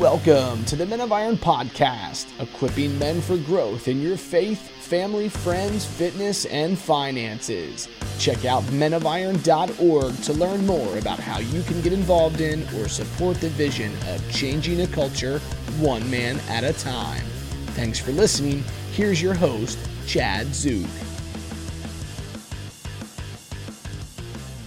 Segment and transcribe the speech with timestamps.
[0.00, 5.28] Welcome to the Men of Iron podcast, equipping men for growth in your faith, family,
[5.28, 7.86] friends, fitness, and finances.
[8.18, 13.42] Check out menofiron.org to learn more about how you can get involved in or support
[13.42, 15.38] the vision of changing a culture
[15.80, 17.22] one man at a time.
[17.74, 18.64] Thanks for listening.
[18.92, 20.88] Here's your host, Chad Zook.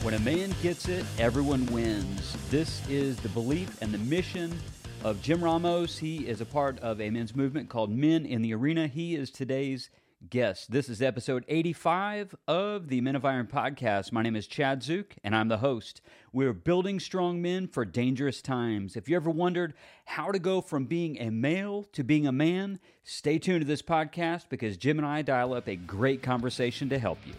[0.04, 2.38] When a man gets it, everyone wins.
[2.52, 4.56] This is the belief and the mission
[5.04, 5.98] of Jim Ramos.
[5.98, 8.88] He is a part of a men's movement called Men in the Arena.
[8.88, 9.90] He is today's
[10.30, 10.72] guest.
[10.72, 14.14] This is episode 85 of the Men of Iron podcast.
[14.14, 16.00] My name is Chad Zook, and I'm the host.
[16.32, 18.96] We're building strong men for dangerous times.
[18.96, 19.74] If you ever wondered
[20.06, 23.82] how to go from being a male to being a man, stay tuned to this
[23.82, 27.34] podcast because Jim and I dial up a great conversation to help you.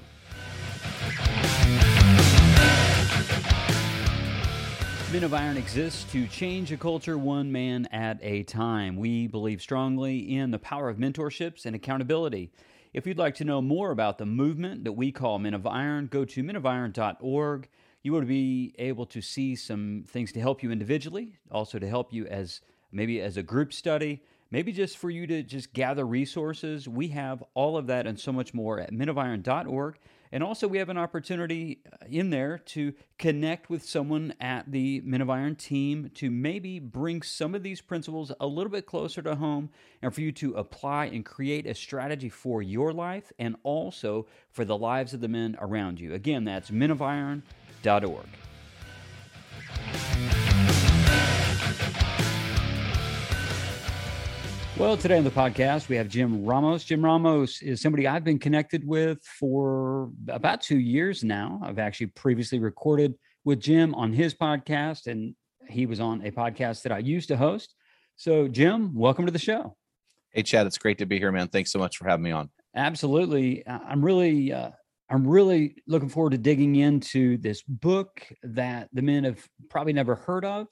[5.15, 8.97] Men of Iron exists to change a culture one man at a time.
[8.97, 12.51] We believe strongly in the power of mentorships and accountability.
[12.93, 16.09] If you'd like to know more about the movement that we call Men of Iron,
[16.09, 17.69] go to menofiron.org.
[18.03, 22.13] You will be able to see some things to help you individually, also to help
[22.13, 26.89] you as maybe as a group study, maybe just for you to just gather resources.
[26.89, 29.97] We have all of that and so much more at menofiron.org.
[30.35, 35.01] And also, we have an opportunity uh, in there to connect with someone at the
[35.03, 39.23] Men of Iron team to maybe bring some of these principles a little bit closer
[39.23, 39.71] to home
[40.03, 44.65] and for you to apply and create a strategy for your life and also for
[44.65, 46.13] the lives of the men around you.
[46.13, 48.27] Again, that's menofiron.org.
[54.77, 56.83] Well, today on the podcast, we have Jim Ramos.
[56.83, 61.61] Jim Ramos is somebody I've been connected with for about two years now.
[61.63, 65.37] I've actually previously recorded with Jim on his podcast, and
[65.69, 67.73] he was on a podcast that I used to host.
[68.17, 69.77] So, Jim, welcome to the show.
[70.31, 71.47] Hey, Chad, it's great to be here, man.
[71.47, 72.51] Thanks so much for having me on.
[72.75, 73.65] Absolutely.
[73.69, 74.71] I'm really, uh,
[75.09, 79.39] I'm really looking forward to digging into this book that the men have
[79.71, 80.67] probably never heard of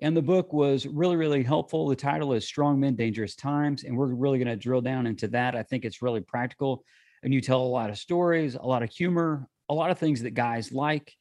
[0.00, 1.88] and the book was really, really helpful.
[1.88, 3.84] The title is Strong Men, Dangerous Times.
[3.84, 5.56] And we're really going to drill down into that.
[5.56, 6.84] I think it's really practical.
[7.22, 10.22] And you tell a lot of stories, a lot of humor, a lot of things
[10.22, 11.12] that guys like.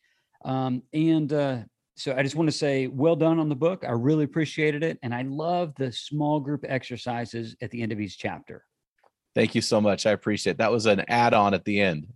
[0.45, 1.57] Um, and uh,
[1.95, 3.83] so I just want to say, well done on the book.
[3.87, 4.99] I really appreciated it.
[5.01, 8.63] And I love the small group exercises at the end of each chapter.
[9.33, 10.05] Thank you so much.
[10.05, 10.57] I appreciate it.
[10.59, 12.07] That was an add on at the end.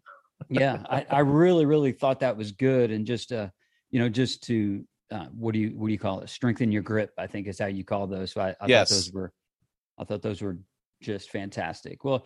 [0.50, 2.92] yeah, I, I really, really thought that was good.
[2.92, 3.50] And just, uh,
[3.90, 6.30] you know, just to uh, what do you what do you call it?
[6.30, 7.12] Strengthen your grip.
[7.18, 8.32] I think is how you call those.
[8.32, 8.90] So I, I yes.
[8.90, 9.34] thought those were,
[9.98, 10.58] I thought those were
[11.02, 12.04] just fantastic.
[12.06, 12.26] Well,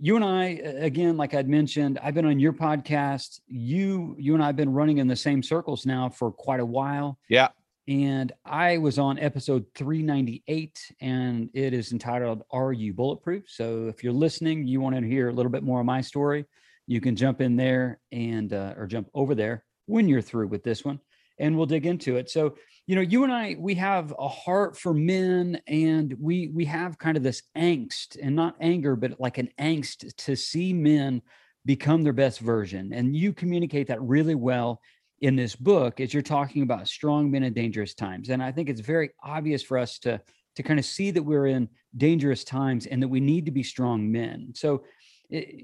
[0.00, 0.44] you and I,
[0.80, 3.40] again, like I'd mentioned, I've been on your podcast.
[3.46, 6.66] You, you and I have been running in the same circles now for quite a
[6.66, 7.18] while.
[7.28, 7.48] Yeah.
[7.86, 14.04] And I was on episode 398, and it is entitled "Are You Bulletproof?" So if
[14.04, 16.44] you're listening, you want to hear a little bit more of my story,
[16.86, 20.62] you can jump in there and uh, or jump over there when you're through with
[20.62, 21.00] this one
[21.38, 22.30] and we'll dig into it.
[22.30, 22.56] So,
[22.86, 26.98] you know, you and I, we have a heart for men and we we have
[26.98, 31.22] kind of this angst and not anger, but like an angst to see men
[31.64, 32.92] become their best version.
[32.92, 34.80] And you communicate that really well
[35.20, 38.30] in this book as you're talking about strong men in dangerous times.
[38.30, 40.20] And I think it's very obvious for us to
[40.56, 43.62] to kind of see that we're in dangerous times and that we need to be
[43.62, 44.52] strong men.
[44.56, 44.82] So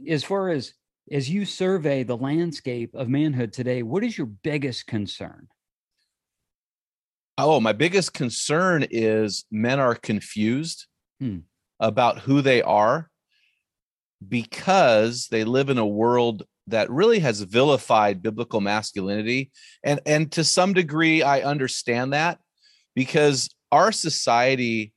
[0.08, 0.74] as far as
[1.10, 5.48] as you survey the landscape of manhood today, what is your biggest concern?
[7.36, 10.86] Oh, my biggest concern is men are confused
[11.20, 11.38] hmm.
[11.80, 13.10] about who they are
[14.26, 19.50] because they live in a world that really has vilified biblical masculinity
[19.84, 22.38] and and to some degree I understand that
[22.94, 24.94] because our society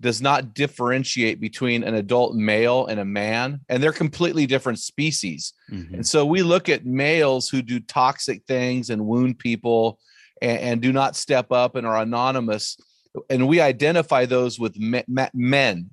[0.00, 5.52] does not differentiate between an adult male and a man and they're completely different species.
[5.70, 5.94] Mm-hmm.
[5.94, 10.00] And so we look at males who do toxic things and wound people
[10.42, 12.76] and, and do not step up and are anonymous.
[13.30, 15.90] And we identify those with men.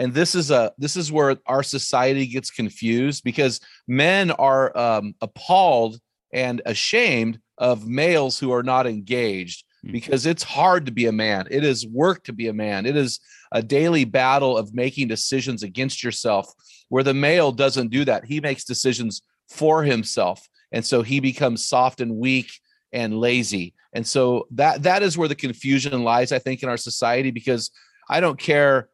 [0.00, 5.14] And this is a this is where our society gets confused because men are um,
[5.20, 5.98] appalled
[6.32, 9.90] and ashamed of males who are not engaged hmm.
[9.90, 11.48] because it's hard to be a man.
[11.50, 12.86] It is work to be a man.
[12.86, 13.18] It is
[13.50, 16.52] a daily battle of making decisions against yourself
[16.90, 18.24] where the male doesn't do that.
[18.24, 20.46] He makes decisions for himself.
[20.70, 22.50] And so he becomes soft and weak
[22.92, 23.74] and lazy.
[23.98, 27.72] And so that that is where the confusion lies, I think, in our society, because
[28.08, 28.90] I don't care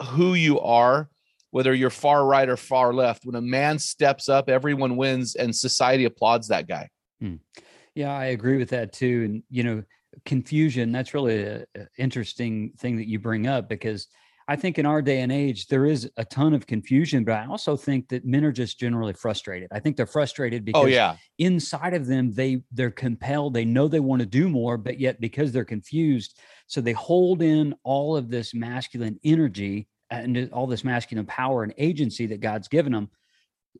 [0.00, 1.10] who you are,
[1.50, 3.26] whether you're far right or far left.
[3.26, 6.88] When a man steps up, everyone wins, and society applauds that guy.
[7.20, 7.38] Hmm.
[7.96, 9.24] Yeah, I agree with that too.
[9.24, 9.82] And you know,
[10.24, 10.92] confusion.
[10.92, 14.06] That's really an interesting thing that you bring up because
[14.46, 17.46] I think in our day and age, there is a ton of confusion, but I
[17.46, 19.68] also think that men are just generally frustrated.
[19.72, 21.16] I think they're frustrated Oh because yeah.
[21.38, 25.20] inside of them, they they're compelled, they know they want to do more, but yet
[25.20, 30.66] because they're confused, so they hold in all of this masculine energy uh, and all
[30.66, 33.08] this masculine power and agency that God's given them.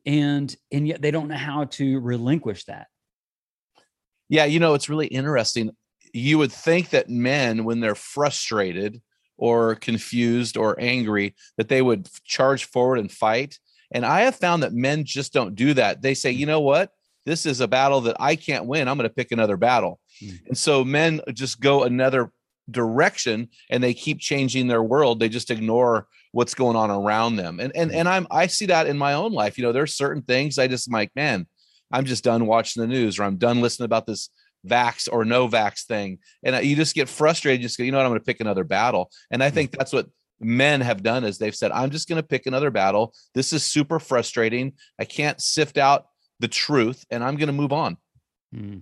[0.05, 2.87] And and yet they don't know how to relinquish that.
[4.29, 5.69] Yeah, you know, it's really interesting.
[6.11, 9.01] You would think that men, when they're frustrated
[9.37, 13.59] or confused or angry, that they would charge forward and fight.
[13.91, 16.01] And I have found that men just don't do that.
[16.01, 16.91] They say, you know what?
[17.25, 18.87] This is a battle that I can't win.
[18.87, 19.99] I'm going to pick another battle.
[20.23, 20.47] Mm.
[20.47, 22.31] And so men just go another
[22.69, 25.19] direction and they keep changing their world.
[25.19, 27.59] They just ignore what's going on around them.
[27.59, 29.57] And and and I'm I see that in my own life.
[29.57, 31.47] You know, there's certain things I just am like, man,
[31.91, 34.29] I'm just done watching the news or I'm done listening about this
[34.65, 36.19] vax or no vax thing.
[36.43, 38.63] And you just get frustrated, just go, you know what, I'm going to pick another
[38.63, 39.11] battle.
[39.31, 40.07] And I think that's what
[40.39, 43.13] men have done is they've said, I'm just going to pick another battle.
[43.33, 44.73] This is super frustrating.
[44.99, 46.07] I can't sift out
[46.39, 47.97] the truth and I'm going to move on.
[48.53, 48.81] Mm.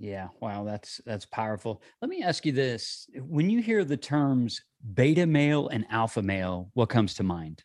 [0.00, 1.82] Yeah, wow, that's that's powerful.
[2.00, 4.62] Let me ask you this: when you hear the terms
[4.94, 7.64] beta male and alpha male, what comes to mind?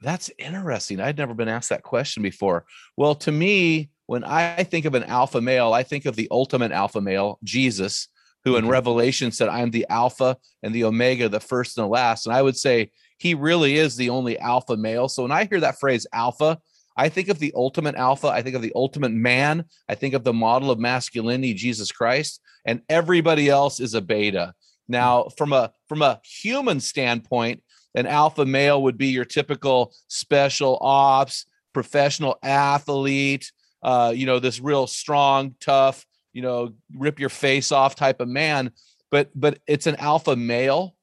[0.00, 1.00] That's interesting.
[1.00, 2.66] I'd never been asked that question before.
[2.96, 6.72] Well, to me, when I think of an alpha male, I think of the ultimate
[6.72, 8.08] alpha male, Jesus,
[8.44, 8.70] who in Mhm.
[8.70, 12.26] Revelation said, I'm the alpha and the omega, the first and the last.
[12.26, 15.08] And I would say he really is the only alpha male.
[15.08, 16.58] So when I hear that phrase alpha,
[16.96, 18.28] I think of the ultimate alpha.
[18.28, 19.64] I think of the ultimate man.
[19.88, 24.54] I think of the model of masculinity, Jesus Christ, and everybody else is a beta.
[24.88, 27.62] Now, from a from a human standpoint,
[27.94, 33.52] an alpha male would be your typical special ops, professional athlete,
[33.82, 38.28] uh, you know, this real strong, tough, you know, rip your face off type of
[38.28, 38.70] man.
[39.10, 40.96] But but it's an alpha male.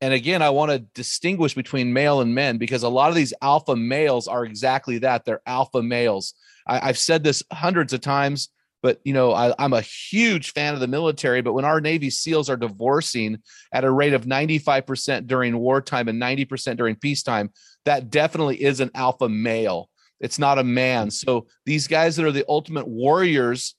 [0.00, 3.32] And again, I want to distinguish between male and men because a lot of these
[3.40, 5.24] alpha males are exactly that.
[5.24, 6.34] They're alpha males.
[6.66, 8.50] I, I've said this hundreds of times,
[8.82, 11.40] but you know, I, I'm a huge fan of the military.
[11.40, 13.38] But when our Navy SEALs are divorcing
[13.72, 17.50] at a rate of 95% during wartime and 90% during peacetime,
[17.86, 19.88] that definitely is an alpha male.
[20.20, 21.10] It's not a man.
[21.10, 23.74] So these guys that are the ultimate warriors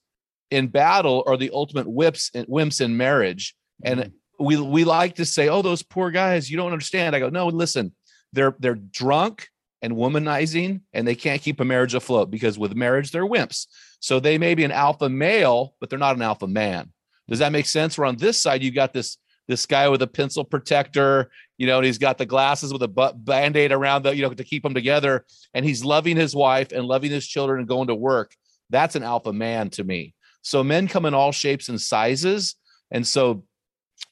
[0.52, 3.56] in battle are the ultimate whips and wimps in marriage.
[3.84, 4.12] And Mhm.
[4.40, 7.48] we we like to say, "Oh, those poor guys, you don't understand." I go, "No,
[7.48, 7.94] listen.
[8.34, 9.48] They're they're drunk
[9.82, 13.68] and womanizing and they can't keep a marriage afloat because with marriage they're wimps.
[14.00, 16.92] So they may be an alpha male, but they're not an alpha man.
[17.30, 17.98] Does that make sense?
[17.98, 19.18] Where on this side you got this
[19.48, 23.14] this guy with a pencil protector, you know, and he's got the glasses with a
[23.16, 26.86] band-aid around the, you know, to keep them together, and he's loving his wife and
[26.86, 28.36] loving his children and going to work.
[28.70, 30.14] That's an alpha man to me.
[30.42, 32.56] So men come in all shapes and sizes.
[32.92, 33.44] And so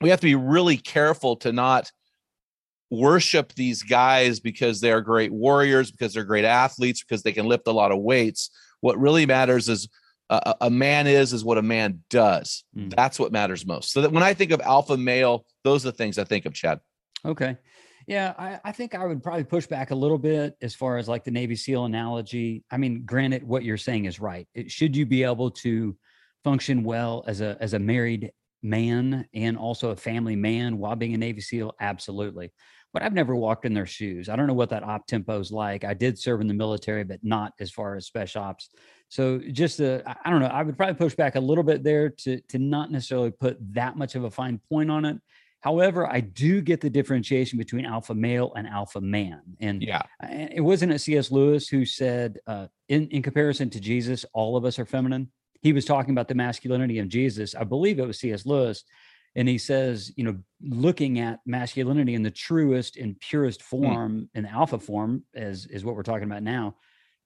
[0.01, 1.91] we have to be really careful to not
[2.89, 7.68] worship these guys because they're great warriors, because they're great athletes, because they can lift
[7.68, 8.51] a lot of weights.
[8.81, 9.89] What really matters is
[10.29, 12.63] a, a man is is what a man does.
[12.75, 12.95] Mm.
[12.95, 13.91] That's what matters most.
[13.91, 16.53] So that when I think of alpha male, those are the things I think of,
[16.53, 16.79] Chad.
[17.25, 17.57] Okay.
[18.07, 21.07] Yeah, I, I think I would probably push back a little bit as far as
[21.07, 22.63] like the Navy SEAL analogy.
[22.69, 24.47] I mean, granted, what you're saying is right.
[24.53, 25.95] It, should you be able to
[26.43, 28.31] function well as a as a married
[28.61, 31.75] man and also a family man while being a Navy SEAL?
[31.79, 32.51] Absolutely.
[32.91, 34.29] But I've never walked in their shoes.
[34.29, 35.83] I don't know what that op tempo is like.
[35.83, 38.69] I did serve in the military, but not as far as special ops.
[39.13, 40.48] So just uh, I- don't know.
[40.48, 43.96] I would probably push back a little bit there to to not necessarily put that
[43.96, 45.17] much of a fine point on it.
[45.60, 49.41] However, I do get the differentiation between alpha male and alpha man.
[49.60, 50.01] And Yeah.
[50.24, 51.29] it wasn't it C.S.
[51.32, 55.32] Lewis who said, uh, in, in comparison to Jesus, all of us are feminine.
[55.62, 57.53] He was talking about the masculinity of Jesus.
[57.53, 58.48] I believe it was C.S.
[58.48, 58.84] Lewis.
[59.36, 64.43] And he says, you know, looking at masculinity in the truest and purest form, in
[64.43, 66.75] the alpha form, as is what we're talking about now,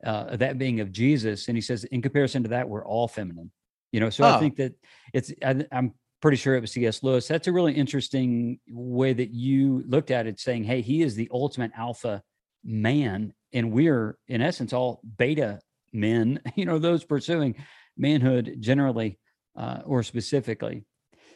[0.04, 1.48] uh, that being of Jesus.
[1.48, 3.52] And he says, in comparison to that, we're all feminine.
[3.92, 4.40] You know, so I Oh.
[4.40, 4.74] think that
[5.14, 7.04] it's, I, I'm pretty sure it was C.S.
[7.04, 7.28] Lewis.
[7.28, 11.30] That's a really interesting way that you looked at it, saying, "Hey, he is the
[11.32, 12.22] ultimate alpha
[12.64, 15.60] man, and we're in essence all beta
[15.94, 16.42] men.
[16.56, 17.56] You know, those pursuing
[17.96, 19.20] manhood generally
[19.56, 20.86] uh, or specifically."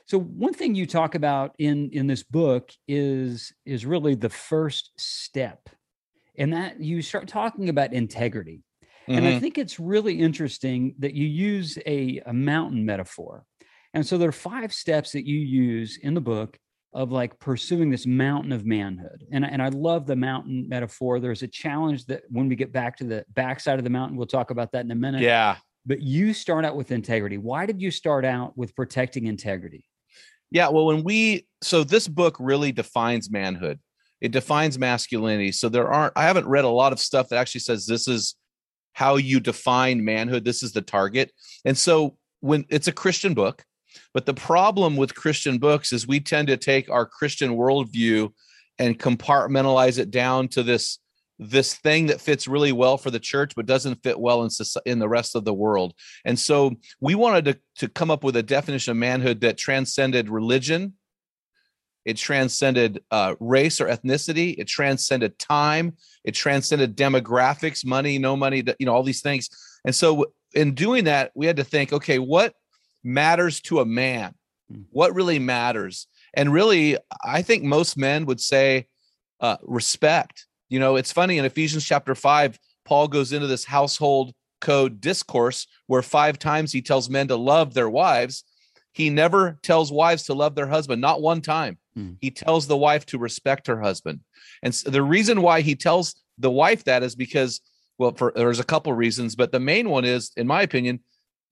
[0.08, 4.92] So one thing you talk about in in this book is is really the first
[4.98, 5.70] step,
[6.38, 8.64] and that you start talking about integrity.
[9.08, 9.40] And I Mhm.
[9.42, 13.46] think it's really interesting that you use a, a mountain metaphor.
[13.94, 16.58] And so there are five steps that you use in the book
[16.94, 19.26] of like pursuing this mountain of manhood.
[19.32, 21.20] And, and I love the mountain metaphor.
[21.20, 24.28] There's a challenge that when we get back to the backside of the mountain, we'll
[24.28, 25.22] talk about that in a minute.
[25.22, 25.58] yeah.
[25.86, 27.38] but you start out with integrity.
[27.40, 29.86] Why did you start out with protecting integrity?
[30.52, 33.80] Yeah, well, when we so this book really defines manhood.
[34.22, 35.52] It defines masculinity.
[35.52, 38.36] So there aren't I haven't read a lot of stuff that actually says this is
[38.94, 40.46] how you define manhood.
[40.46, 41.32] This is the target.
[41.66, 43.64] And so when it's a Christian book,
[44.14, 48.32] but the problem with Christian books is we tend to take our Christian worldview
[48.80, 51.00] and compartmentalize it down to this
[51.44, 54.50] this thing that fits really well for the church but doesn't fit well in
[54.86, 58.36] in the rest of the world and so we wanted to, to come up with
[58.36, 60.94] a definition of manhood that transcended religion
[62.06, 68.64] it transcended uh, race or ethnicity it transcended time it transcended demographics money no money
[68.80, 69.50] you know all these things
[69.86, 72.54] and so in doing that we had to think okay what
[73.04, 74.34] matters to a man
[74.70, 74.82] hmm.
[74.92, 78.88] what really matters and really i think most men would say
[79.40, 84.34] uh, respect you know, it's funny in Ephesians chapter 5, Paul goes into this household
[84.62, 88.46] code discourse where five times he tells men to love their wives.
[88.94, 91.78] He never tells wives to love their husband, not one time.
[91.96, 92.14] Hmm.
[92.22, 94.22] He tells the wife to respect her husband.
[94.64, 97.62] And so the reason why he tells the wife that is because,
[97.98, 101.02] well, for there's a couple reasons, but the main one is, in my opinion,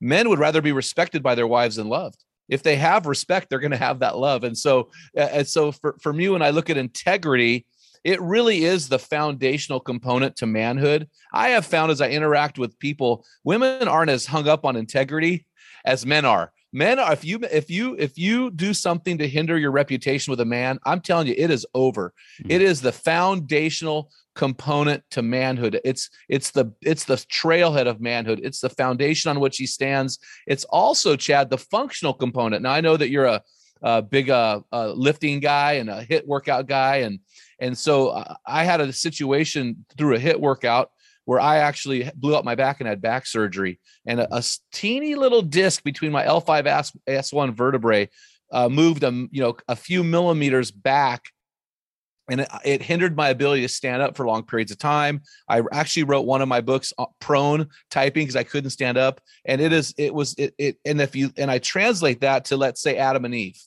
[0.01, 2.23] men would rather be respected by their wives than loved.
[2.47, 4.43] If they have respect, they're going to have that love.
[4.43, 7.67] And so, and so for, for me, when I look at integrity,
[8.03, 11.09] it really is the foundational component to manhood.
[11.33, 15.45] I have found as I interact with people, women aren't as hung up on integrity
[15.85, 16.51] as men are.
[16.71, 20.39] Men are if you if you if you do something to hinder your reputation with
[20.39, 22.13] a man, I'm telling you, it is over.
[22.41, 22.51] Mm-hmm.
[22.51, 25.81] It is the foundational component to manhood.
[25.83, 28.39] It's it's the it's the trailhead of manhood.
[28.43, 30.19] It's the foundation on which he stands.
[30.45, 32.61] It's also Chad the functional component.
[32.61, 33.41] Now I know that you're a,
[33.81, 37.19] a big uh, uh, lifting guy and a HIIT workout guy, and
[37.59, 40.91] and so uh, I had a situation through a HIIT workout
[41.29, 44.43] where I actually blew up my back and had back surgery, and a, a
[44.73, 48.09] teeny little disc between my L5 S1 vertebrae
[48.51, 51.25] uh, moved a you know a few millimeters back,
[52.31, 55.21] and it, it, hindered my ability to stand up for long periods of time.
[55.47, 59.21] I actually wrote one of my books uh, prone typing because I couldn't stand up,
[59.45, 62.57] and it is it was it, it and if you and I translate that to
[62.57, 63.61] let's say Adam and Eve.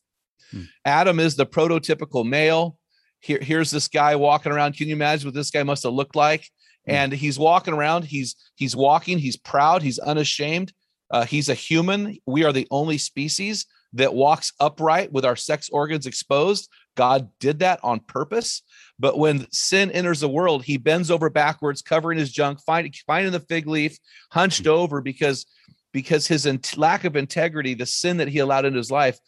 [0.50, 0.62] Hmm.
[0.85, 2.76] Adam is the prototypical male
[3.21, 4.76] here, here's this guy walking around.
[4.76, 6.50] Can you imagine what this guy must have looked like?
[6.87, 6.93] Hmm.
[6.93, 8.05] And he's walking around.
[8.05, 9.19] He's he's walking.
[9.19, 9.83] He's proud.
[9.83, 10.73] He's unashamed.
[11.11, 12.17] Uh, he's a human.
[12.27, 16.71] We are the only species that walks upright with our sex organs exposed.
[16.97, 18.62] God did that on purpose.
[18.99, 23.33] But when sin enters the world, he bends over backwards, covering his junk, find, finding
[23.33, 23.99] the fig leaf,
[24.31, 24.71] hunched hmm.
[24.71, 25.47] over because
[25.93, 29.19] because his in- lack of integrity, the sin that he allowed into his life,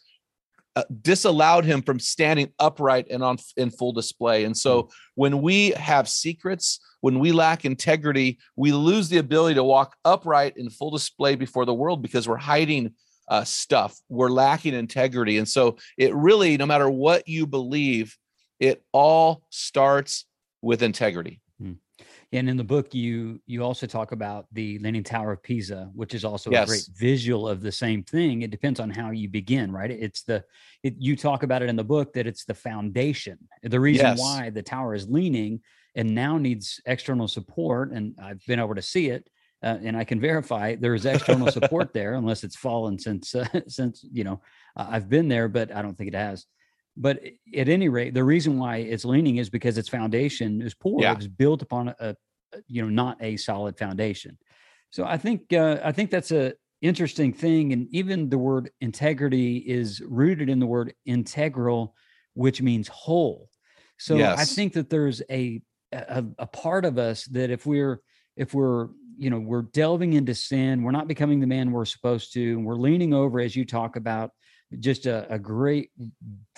[0.75, 4.45] uh, disallowed him from standing upright and on in full display.
[4.45, 4.89] And so hmm.
[5.15, 10.57] when we have secrets, when we lack integrity, we lose the ability to walk upright
[10.57, 12.95] in full display before the world because we're hiding
[13.27, 13.95] uh, stuff.
[14.09, 15.37] We're lacking integrity.
[15.37, 18.17] And so it really, no matter what you believe,
[18.59, 20.25] it all starts
[20.63, 21.41] with integrity.
[22.31, 26.13] And in the book, you you also talk about the Leaning Tower of Pisa, which
[26.13, 26.63] is also yes.
[26.63, 28.41] a great visual of the same thing.
[28.41, 29.91] It depends on how you begin, right?
[29.91, 30.43] It's the
[30.83, 34.19] it, you talk about it in the book that it's the foundation, the reason yes.
[34.19, 35.61] why the tower is leaning
[35.95, 37.91] and now needs external support.
[37.91, 39.29] And I've been able to see it,
[39.63, 43.47] uh, and I can verify there is external support there, unless it's fallen since uh,
[43.67, 44.41] since you know
[44.75, 46.45] uh, I've been there, but I don't think it has.
[46.97, 47.21] But
[47.55, 51.01] at any rate, the reason why it's leaning is because its foundation is poor.
[51.01, 51.11] Yeah.
[51.11, 52.15] It was built upon a, a,
[52.67, 54.37] you know not a solid foundation.
[54.91, 59.57] So I think uh, I think that's a interesting thing, and even the word integrity
[59.57, 61.95] is rooted in the word integral,
[62.33, 63.49] which means whole.
[63.97, 64.39] So yes.
[64.39, 65.61] I think that there's a,
[65.91, 67.99] a a part of us that if we're
[68.37, 72.31] if we're you know we're delving into sin, we're not becoming the man we're supposed
[72.33, 74.31] to, and we're leaning over as you talk about
[74.79, 75.91] just a, a great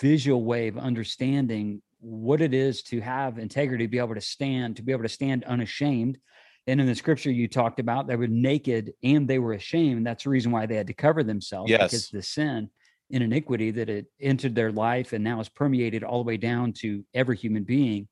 [0.00, 4.76] visual way of understanding what it is to have integrity, to be able to stand,
[4.76, 6.18] to be able to stand unashamed.
[6.66, 10.06] And in the scripture you talked about, they were naked and they were ashamed.
[10.06, 11.90] That's the reason why they had to cover themselves yes.
[11.90, 12.70] because the sin
[13.10, 16.72] and iniquity that had entered their life and now is permeated all the way down
[16.74, 18.06] to every human being.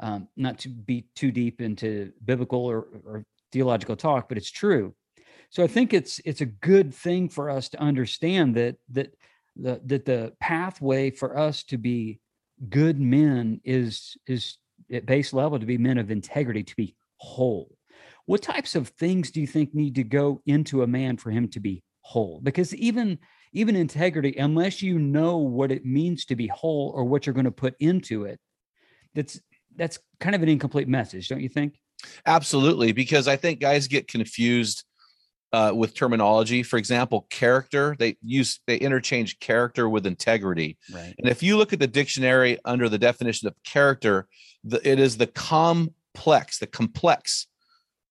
[0.00, 4.94] Um, not to be too deep into biblical or, or theological talk, but it's true.
[5.50, 9.14] So I think it's it's a good thing for us to understand that that
[9.56, 12.20] the that the pathway for us to be
[12.68, 14.56] good men is is
[14.92, 17.76] at base level to be men of integrity to be whole.
[18.26, 21.48] What types of things do you think need to go into a man for him
[21.48, 22.40] to be whole?
[22.42, 23.18] Because even
[23.52, 27.44] even integrity unless you know what it means to be whole or what you're going
[27.44, 28.40] to put into it
[29.14, 29.40] that's
[29.76, 31.78] that's kind of an incomplete message don't you think?
[32.26, 34.84] Absolutely because i think guys get confused
[35.52, 36.62] uh, with terminology.
[36.62, 40.78] For example, character, they use they interchange character with integrity.
[40.92, 41.14] Right.
[41.18, 44.26] And if you look at the dictionary under the definition of character,
[44.64, 47.46] the, it is the complex, the complex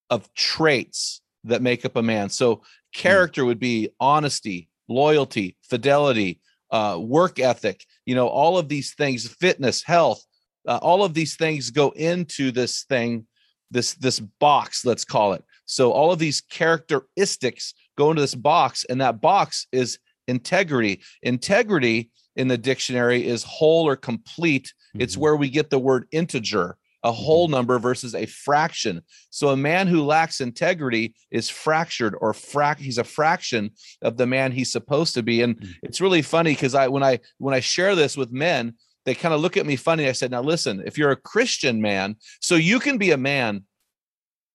[0.10, 2.30] of traits that make up a man.
[2.30, 2.62] So
[2.94, 7.86] character would be honesty, loyalty, fidelity, uh, work ethic.
[8.06, 10.24] You know, all of these things, fitness, health,
[10.68, 13.26] uh, all of these things go into this thing,
[13.72, 15.44] this this box, let's call it.
[15.66, 21.02] So all of these characteristics go into this box, and that box is integrity.
[21.24, 24.74] Integrity in the dictionary is whole or complete.
[24.96, 25.20] It's Mhm.
[25.20, 29.02] where we get the word integer, a whole number versus a fraction.
[29.30, 34.28] So a man who lacks integrity is fractured or frac he's a fraction of the
[34.28, 35.42] man he's supposed to be.
[35.42, 35.76] And Mhm.
[35.84, 38.76] it's really funny because I when I when I share this with men,
[39.06, 40.08] they kind of look at me funny.
[40.08, 43.66] I said, now listen, if you're a Christian man, so you can be a man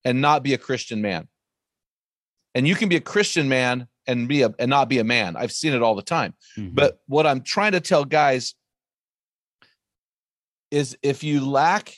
[0.06, 1.26] and not be a Christian man.
[2.54, 5.36] And you can be a Christian man and be a and not be a man.
[5.36, 6.32] I've seen it all the time.
[6.56, 6.74] Mhm.
[6.74, 8.54] But what I'm trying to tell guys
[10.70, 11.92] is if you lack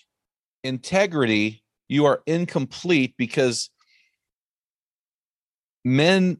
[0.64, 3.68] integrity, you are incomplete because
[5.84, 6.38] men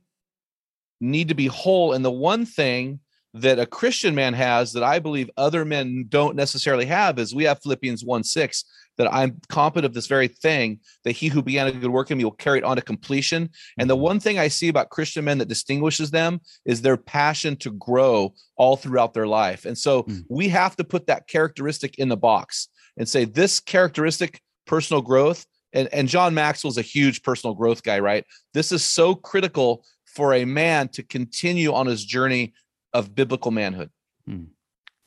[1.01, 1.93] need to be whole.
[1.93, 3.01] And the one thing
[3.35, 7.45] that a Christian man has that I believe other men don't necessarily have is we
[7.45, 8.65] have Philippians 1 6
[8.99, 12.19] that I'm confident of this very thing that he who began a good work in
[12.19, 13.49] me will carry it on to completion.
[13.79, 17.57] And the one thing I see about Christian men that distinguishes them is their passion
[17.59, 19.65] to grow all throughout their life.
[19.65, 20.25] And so Mm.
[20.29, 25.47] we have to put that characteristic in the box and say this characteristic, personal growth.
[25.73, 28.25] And, and John Maxwell's a huge personal growth guy, right?
[28.55, 32.55] This is so critical for a man to continue on his journey
[32.93, 33.91] of biblical manhood.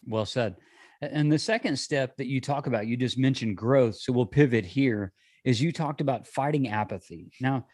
[0.07, 0.55] Well said.
[1.01, 3.95] And the second step that you talk about, you just mentioned growth.
[3.95, 7.31] So we'll pivot here, is you talked about fighting apathy.
[7.41, 7.65] Now,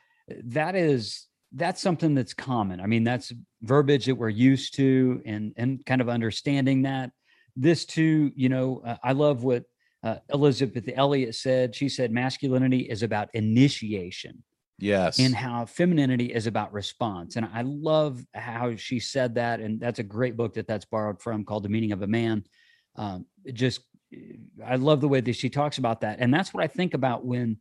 [0.45, 2.81] that is that's something that's common.
[2.81, 3.31] I mean, that's
[3.61, 7.11] verbiage that we're used to and and kind of understanding that.
[7.55, 9.63] This too, you know, uh, I love what
[10.03, 11.75] uh, Elisabeth Elliot said.
[11.75, 14.43] She said masculinity is about initiation
[14.79, 15.19] Yes.
[15.19, 17.35] and how femininity is about response.
[17.35, 19.59] And I love how she said that.
[19.59, 22.43] And that's a great book that that's borrowed from called The Meaning of a Man.
[22.97, 23.81] Um, just,
[24.65, 26.17] I love the way that she talks about that.
[26.19, 27.57] And that's what I think about when,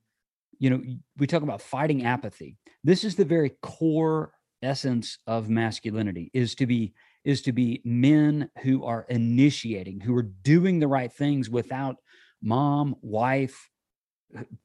[0.58, 0.82] you know,
[1.18, 2.56] we talk about fighting apathy.
[2.82, 6.92] This is the very core essence of masculinity is to be
[7.24, 11.96] is to be men who are initiating who are doing the right things without
[12.42, 13.70] mom wife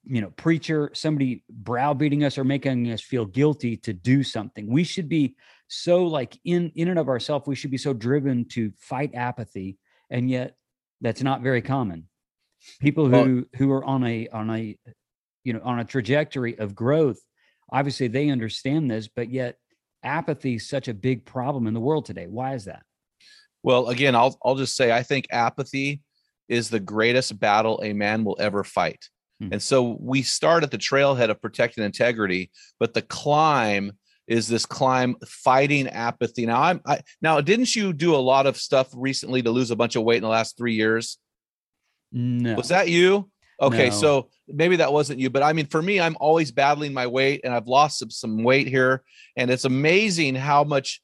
[0.03, 4.84] you know preacher somebody browbeating us or making us feel guilty to do something we
[4.84, 5.36] should be
[5.67, 9.77] so like in in and of ourselves we should be so driven to fight apathy
[10.10, 10.55] and yet
[11.02, 12.08] that's not very common
[12.80, 14.78] people who who are on a on a
[15.44, 17.20] you know on a trajectory of growth
[17.72, 19.58] obviously they understand this but yet
[20.04, 22.84] apathy is such a big problem in the world today why is that
[23.64, 26.02] Well, again, I'll I'll just say I think apathy
[26.50, 29.06] is the greatest battle a man will ever fight.
[29.40, 29.54] Hmm.
[29.54, 33.94] And so we start at the trailhead of protecting integrity, but the climb
[34.32, 36.46] is this climb fighting apathy.
[36.46, 39.76] Now I'm I, now didn't you do a lot of stuff recently to lose a
[39.76, 41.17] bunch of weight in the last 3 years?
[42.13, 43.30] no Was that you?
[43.62, 43.96] Okay, No.
[43.96, 47.41] so maybe that wasn't you, but I mean, for me, I'm always battling my weight,
[47.44, 49.04] and I've lost some, some weight here,
[49.36, 51.02] and it's amazing how much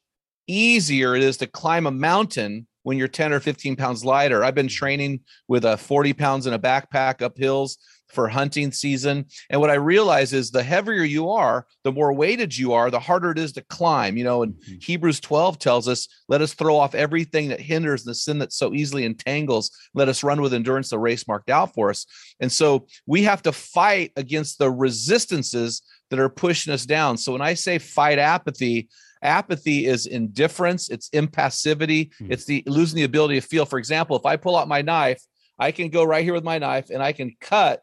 [0.47, 4.43] easier it is to climb a mountain when you're 10 or 15 pounds lighter.
[4.43, 4.75] I've been mm.
[4.75, 7.77] training with a 40 pounds in a backpack up hills
[8.09, 12.57] for hunting season, and what I realize is the heavier you are, the more weighted
[12.57, 14.17] you are, the harder it is to climb.
[14.17, 14.83] You know, and Mhm.
[14.83, 18.73] Hebrews 12 tells us, let us throw off everything that hinders the sin that so
[18.73, 19.71] easily entangles.
[19.93, 22.05] Let us run with endurance the race marked out for us.
[22.39, 27.17] And so we have to fight against the resistances that are pushing us down.
[27.17, 28.87] So when I say fight apathy,
[29.21, 32.31] apathy is indifference, it's impassivity, Hmm.
[32.31, 33.65] it's the losing the ability to feel.
[33.65, 35.21] For example, if I pull out my knife,
[35.59, 37.81] I can go right here with my knife and I can cut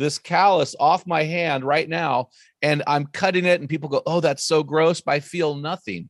[0.00, 2.28] this callus off my hand right now
[2.62, 6.08] and I'm cutting it and people go, "Oh, that's so gross," but I feel nothing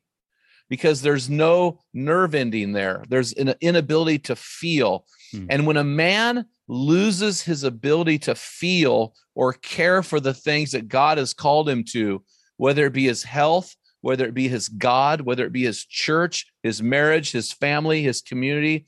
[0.70, 3.04] because there's no nerve ending there.
[3.08, 5.04] There's an inability to feel.
[5.32, 5.46] Hmm.
[5.50, 10.88] And when a man loses his ability to feel or care for the things that
[10.88, 12.22] God has called him to,
[12.56, 16.46] whether it be his health, whether it be his God, whether it be his church,
[16.62, 18.86] his marriage, his family, his community,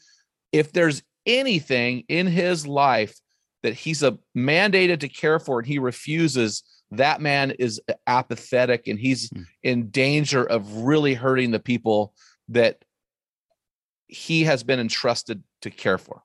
[0.52, 3.18] if there's anything in his life
[3.62, 8.98] that he's a mandated to care for and he refuses, that man is apathetic and
[8.98, 9.42] he's Hmm.
[9.62, 12.14] in danger of really hurting the people
[12.48, 12.84] that
[14.06, 16.22] he has been entrusted to care for.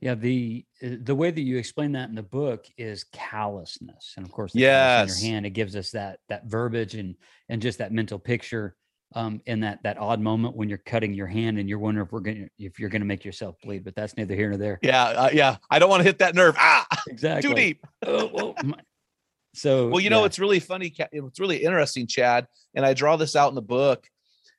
[0.00, 4.26] Yeah, the uh, the way that you explain that in the book is callousness, and
[4.26, 7.16] of course, yes, in your hand it gives us that that verbiage and
[7.48, 8.76] and just that mental picture
[9.14, 12.12] um, in that that odd moment when you're cutting your hand and you're wondering if
[12.12, 14.78] we're going if you're going to make yourself bleed, but that's neither here nor there.
[14.82, 16.56] Yeah, uh, yeah, I don't want to hit that nerve.
[16.58, 17.86] Ah, exactly, too deep.
[18.06, 18.74] oh, oh,
[19.54, 20.92] so, well, you know, it's really funny.
[21.12, 24.06] It's really interesting, Chad, and I draw this out in the book.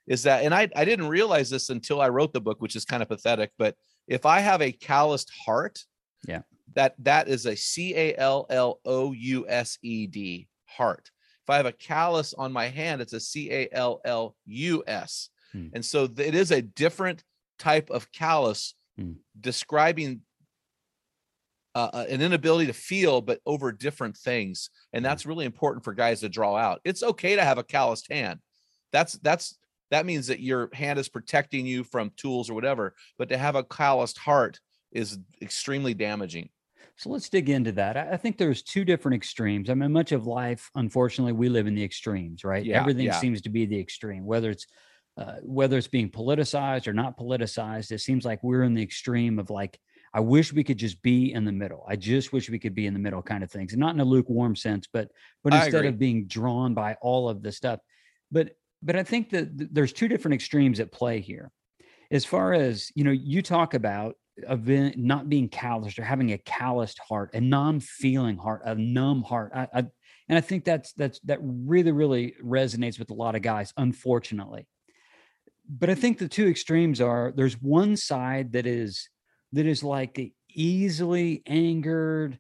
[0.07, 2.85] Is that, and I I didn't realize this until I wrote the book, which is
[2.85, 3.75] kind of pathetic, but
[4.07, 5.83] if I have a calloused heart,
[6.25, 6.41] yeah,
[6.75, 11.11] that that is a C A L L O U S E D heart.
[11.47, 14.83] If I have a callus on my hand, it's a C A L L U
[14.85, 15.29] S.
[15.53, 15.67] Hmm.
[15.73, 17.23] And so it is a different
[17.57, 19.13] type of callus hmm.
[19.39, 20.23] describing
[21.73, 24.69] uh, uh, an inability to feel, but over different things.
[24.91, 25.09] And hmm.
[25.09, 26.81] that's really important for guys to draw out.
[26.83, 28.39] It's okay to have a calloused hand.
[28.91, 29.57] That's that's
[29.89, 32.93] that means that your hand is protecting you from tools or whatever.
[33.17, 34.59] But to have a calloused heart
[34.91, 36.49] is extremely damaging.
[36.97, 37.95] So let's dig into that.
[37.95, 39.69] I think there's two different extremes.
[39.69, 42.65] I mean, much of life, unfortunately, we live in the extremes, right?
[42.65, 43.19] Yeah, Everything yeah.
[43.19, 44.65] seems to be the extreme, whether it's
[45.15, 47.91] uh, whether it's being politicized or not politicized.
[47.91, 49.79] It seems like we're in the extreme of like,
[50.13, 51.85] I wish we could just be in the middle.
[51.87, 53.99] I just wish we could be in the middle, kind of things, and not in
[53.99, 55.09] a lukewarm sense, but
[55.43, 57.79] but instead of being drawn by all of the stuff.
[58.31, 61.51] But but I think that there's two different extremes at play here.
[62.09, 66.37] As far as you know, you talk about of not being calloused or having a
[66.37, 69.51] calloused heart, a non-feeling heart, a numb heart.
[69.55, 69.79] I, I,
[70.29, 74.67] and I think that's that's that really really resonates with a lot of guys, unfortunately.
[75.69, 79.09] But I think the two extremes are there's one side that is
[79.53, 82.39] that is like the easily angered,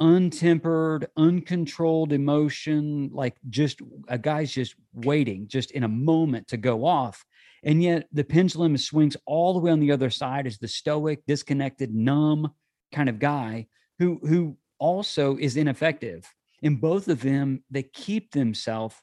[0.00, 6.84] untempered, uncontrolled emotion, like just a guy's just waiting, just in a moment to go
[6.84, 7.24] off.
[7.62, 11.24] And yet the pendulum swings all the way on the other side as the stoic,
[11.26, 12.52] disconnected, numb
[12.92, 13.66] kind of guy
[13.98, 16.28] who who also is ineffective.
[16.60, 18.96] In both of them, they keep themselves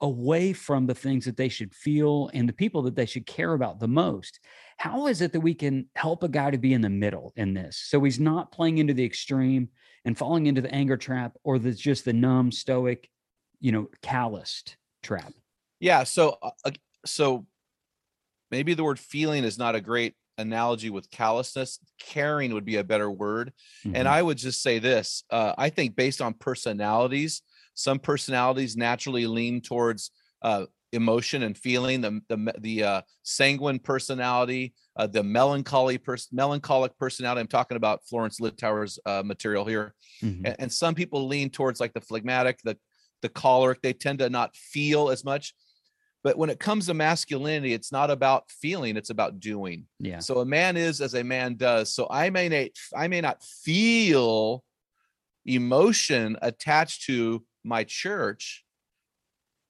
[0.00, 3.54] away from the things that they should feel and the people that they should care
[3.54, 4.40] about the most.
[4.76, 7.54] How is it that we can help a guy to be in the middle in
[7.54, 7.76] this?
[7.76, 9.68] So he's not playing into the extreme
[10.04, 13.08] and falling into the anger trap or the just the numb, stoic,
[13.60, 15.32] you know, calloused trap.
[15.80, 16.04] Yeah.
[16.04, 16.70] So, uh,
[17.06, 17.46] so
[18.50, 21.78] maybe the word feeling is not a great analogy with callousness.
[22.00, 23.52] Caring would be a better word.
[23.84, 23.96] Mm-hmm.
[23.96, 27.42] And I would just say this uh, I think based on personalities,
[27.74, 30.10] some personalities naturally lean towards
[30.42, 36.96] uh, emotion and feeling the the the uh, sanguine personality uh, the melancholy person melancholic
[36.98, 40.46] personality i'm talking about florence littauer's uh, material here mm-hmm.
[40.46, 42.76] and, and, some people lean towards like the phlegmatic the
[43.22, 45.54] the choleric they tend to not feel as much
[46.24, 50.40] but when it comes to masculinity it's not about feeling it's about doing yeah so
[50.40, 54.64] a man is as a man does so i may not i may not feel
[55.46, 58.64] emotion attached to my church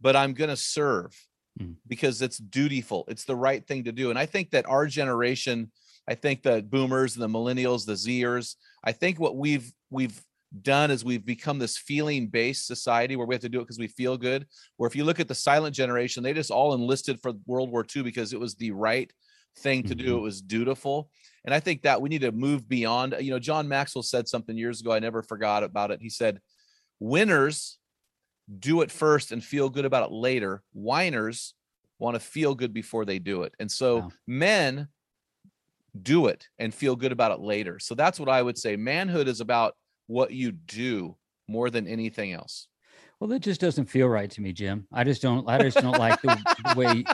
[0.04, 1.18] but I'm going to serve
[1.58, 1.74] mm.
[1.86, 3.06] because it's dutiful.
[3.08, 4.10] It's the right thing to do.
[4.10, 5.72] And I think that our generation,
[6.06, 10.22] I think the boomers and the millennials, the Zers, I think what we've we've
[10.62, 13.78] done is we've become this feeling based society where we have to do it because
[13.78, 14.46] we feel good.
[14.76, 17.84] Where if you look at the silent generation, they just all enlisted for World War
[17.94, 19.12] II because it was the right
[19.58, 20.06] thing to mm-hmm.
[20.06, 20.16] do.
[20.18, 21.10] It was dutiful.
[21.44, 23.16] And I think that we need to move beyond.
[23.20, 24.92] You know, John Maxwell said something years ago.
[24.92, 26.00] I never forgot about it.
[26.00, 26.40] He said,
[27.00, 27.78] winners
[28.58, 30.62] do it first and feel good about it later.
[30.72, 31.54] Whiners
[31.98, 33.54] want to feel good before they do it.
[33.58, 34.12] And so wow.
[34.26, 34.88] men
[36.00, 37.78] do it and feel good about it later.
[37.78, 38.76] So that's what I would say.
[38.76, 39.74] Manhood is about
[40.06, 41.16] what you do
[41.48, 42.68] more than anything else.
[43.20, 44.86] Well, that just doesn't feel right to me, Jim.
[44.92, 45.48] I just don't.
[45.48, 47.04] I just don't like the, the, way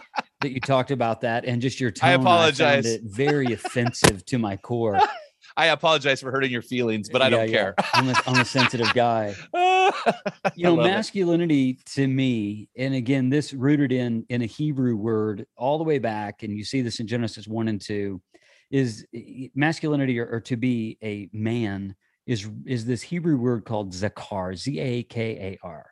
[0.40, 2.10] that you talked about that, and just your tone.
[2.10, 2.86] I apologize.
[2.86, 4.98] I very offensive to my core.
[5.56, 7.74] I apologize for hurting your feelings, but I don't care.
[7.92, 9.34] I'm, a, I'm, a sensitive guy.
[10.54, 11.84] you know, masculinity it.
[11.86, 16.42] to me, and again, this rooted in in a Hebrew word all the way back,
[16.42, 18.22] and you see this in Genesis one and two,
[18.70, 21.94] is eh, masculinity or, or to be a man
[22.30, 25.86] is is this Hebrew word called zakar, z a k a r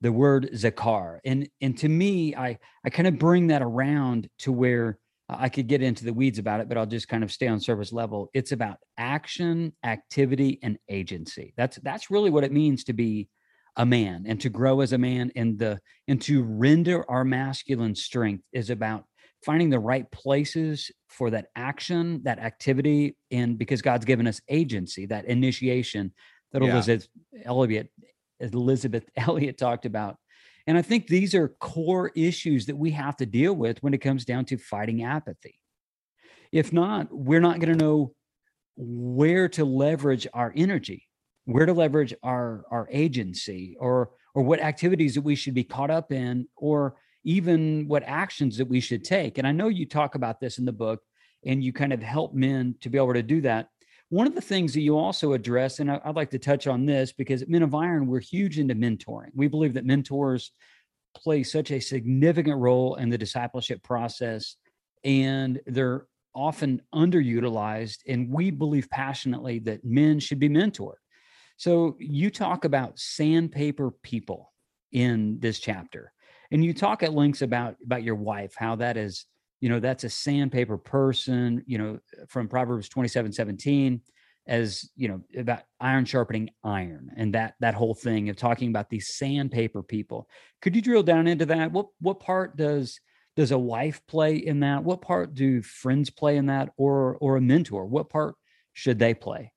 [0.00, 4.50] the word zakar and and to me i i kind of bring that around to
[4.50, 7.46] where I could get into the weeds about it, but I'll just kind of stay
[7.46, 8.28] on surface level.
[8.34, 11.54] It's about action, activity, and agency.
[11.56, 13.28] That's that's really what it means to be
[13.76, 17.94] a man and to grow as a man and the and to render our masculine
[17.94, 19.04] strength is about
[19.44, 25.06] finding the right places for that action, that activity, and because God's given us agency,
[25.06, 26.12] that initiation
[26.52, 26.72] that yeah.
[26.72, 27.08] Elisabeth
[27.44, 27.90] Elliot
[28.40, 30.16] Elisabeth Elliot talked about
[30.66, 33.98] and I think these are core issues that we have to deal with when it
[33.98, 35.58] comes down to fighting apathy.
[36.52, 38.14] If not, we're not going to know
[38.76, 41.08] where to leverage our energy,
[41.46, 45.90] where to leverage our our agency, or or what activities that we should be caught
[45.90, 49.38] up in, or even what actions that we should take.
[49.38, 51.00] And I know you talk about this in the book,
[51.44, 53.68] and you kind of help men to be able to do that.
[54.10, 57.12] One of the things that you also address, and I'd like to touch on this
[57.12, 59.30] because at Men of Iron, we're huge into mentoring.
[59.34, 60.52] We believe that mentors
[61.16, 64.56] play such a significant role in the discipleship process,
[65.02, 67.98] and they're often underutilized.
[68.06, 71.00] And we believe passionately that men should be mentored.
[71.56, 74.52] So you talk about sandpaper people
[74.92, 76.11] in this chapter,
[76.52, 79.26] and you talk at lengths about about your wife, how that is,
[79.60, 84.00] you know, that's a sandpaper person, you know, from Proverbs 27, 17
[84.46, 88.90] as you know about iron sharpening iron and that that whole thing of talking about
[88.90, 90.28] these sandpaper people.
[90.60, 91.72] Could you drill down into that?
[91.72, 93.00] What what part does
[93.36, 94.84] does a wife play in that?
[94.84, 97.86] What part do friends play in that or or a mentor?
[97.86, 98.34] What part
[98.72, 99.52] should they play?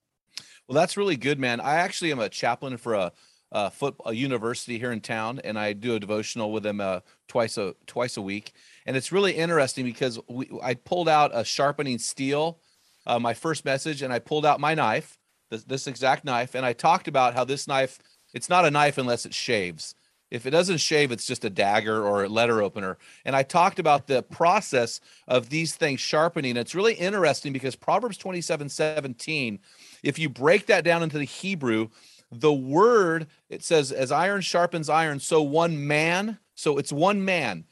[0.67, 1.59] Well that's really good man.
[1.59, 3.11] I actually am a chaplain for a
[3.57, 6.99] a foot a university here in town and i do a devotional with them uh,
[7.27, 8.51] twice a twice a week
[8.85, 12.59] and it's really interesting because we, i pulled out a sharpening steel
[13.05, 15.17] uh, my first message and I pulled out my knife,
[15.49, 17.99] this, this exact knife, and I talked about how this knife,
[18.33, 19.95] it's not a knife unless it shaves.
[20.31, 22.97] If it doesn't shave, it's just a dagger or a letter opener.
[23.25, 26.57] And I talked about the process of these things sharpening.
[26.57, 29.59] It's really interesting because Proverbs 27 17,
[30.01, 31.89] if you break that down into the Hebrew,
[32.31, 37.65] the word, it says, as iron sharpens iron, so one man, so it's one man.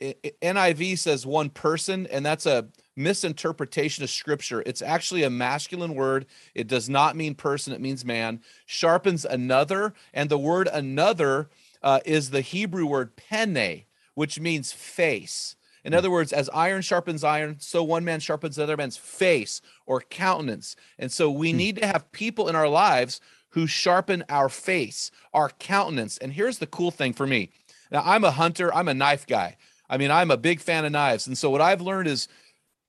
[0.00, 4.62] NIV says one person, and that's a misinterpretation of scripture.
[4.66, 6.26] It's actually a masculine word.
[6.54, 8.40] It does not mean person, it means man.
[8.66, 11.48] Sharpens another, and the word another
[11.82, 15.56] uh, is the Hebrew word pene, which means face.
[15.84, 15.98] In hmm.
[15.98, 20.76] other words, as iron sharpens iron, so one man sharpens another man's face or countenance.
[20.98, 21.58] And so we hmm.
[21.58, 23.20] need to have people in our lives
[23.54, 26.18] who sharpen our face, our countenance.
[26.18, 27.50] And here's the cool thing for me.
[27.90, 29.56] Now, I'm a hunter, I'm a knife guy.
[29.88, 31.28] I mean, I'm a big fan of knives.
[31.28, 32.26] And so what I've learned is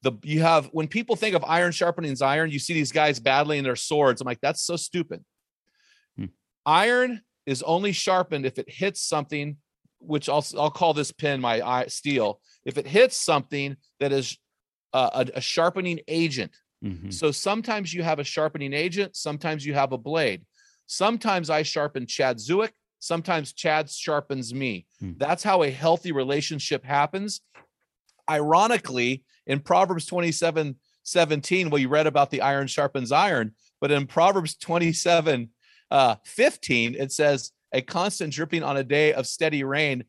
[0.02, 3.64] the you have when people think of iron sharpening iron, you see these guys battling
[3.64, 4.22] their swords.
[4.22, 5.24] I'm like, that's so stupid.
[6.18, 6.26] Hmm.
[6.66, 9.58] Iron is only sharpened if it hits something,
[10.00, 12.40] which I'll I'll call this pin my steel.
[12.66, 14.38] If it hits something that is
[14.94, 16.52] a, a, sharpening agent.
[16.84, 17.10] Mm-hmm.
[17.10, 20.46] So sometimes you have a sharpening agent, sometimes you have a blade.
[20.88, 24.88] Sometimes I sharpen Chad Zook, sometimes Chad sharpens me.
[25.00, 25.14] Hmm.
[25.18, 27.42] That's how a healthy relationship happens.
[28.30, 34.08] Ironically, in Proverbs 27 17, well, you read about the iron sharpens iron, but in
[34.08, 35.50] Proverbs 27
[35.92, 40.06] uh, 15, it says, A constant dripping on a day of steady rain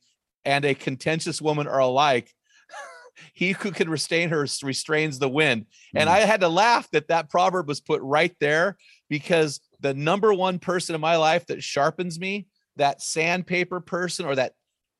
[0.47, 2.33] and a contentious woman are alike.
[3.35, 5.62] he who can restrain her restrains the wind.
[5.95, 6.01] Mm.
[6.01, 8.77] And I had to laugh that that proverb was put right there
[9.09, 14.35] because the number one person in my life that sharpens me, that sandpaper person or
[14.35, 14.53] that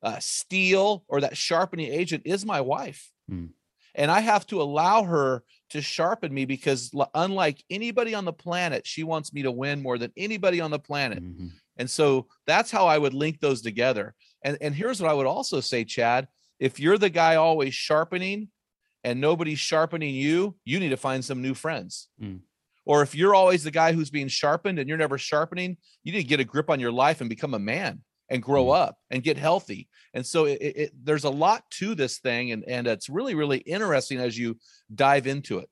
[0.03, 3.11] uh, steel or that sharpening agent is my wife.
[3.31, 3.49] Mm
[3.97, 8.85] and I have to allow her to sharpen me because unlike anybody on the planet,
[8.85, 11.21] she wants me to win more than anybody on the planet.
[11.23, 11.47] Mm-hmm.
[11.77, 14.15] And so that's how I would link those together.
[14.43, 16.27] And and here's what I would also say, Chad,
[16.59, 18.49] if you're the guy always sharpening
[19.03, 22.07] and nobody's sharpening you, you need to find some new friends.
[22.21, 22.41] Mm.
[22.87, 26.21] Or if you're always the guy who's being sharpened and you're never sharpening, you need
[26.21, 28.75] to get a grip on your life and become a man and grow mm.
[28.75, 29.87] up and get healthy.
[30.13, 33.59] And so it, it, there's a lot to this thing, and and it's really really
[33.59, 34.57] interesting as you
[34.93, 35.69] dive into it.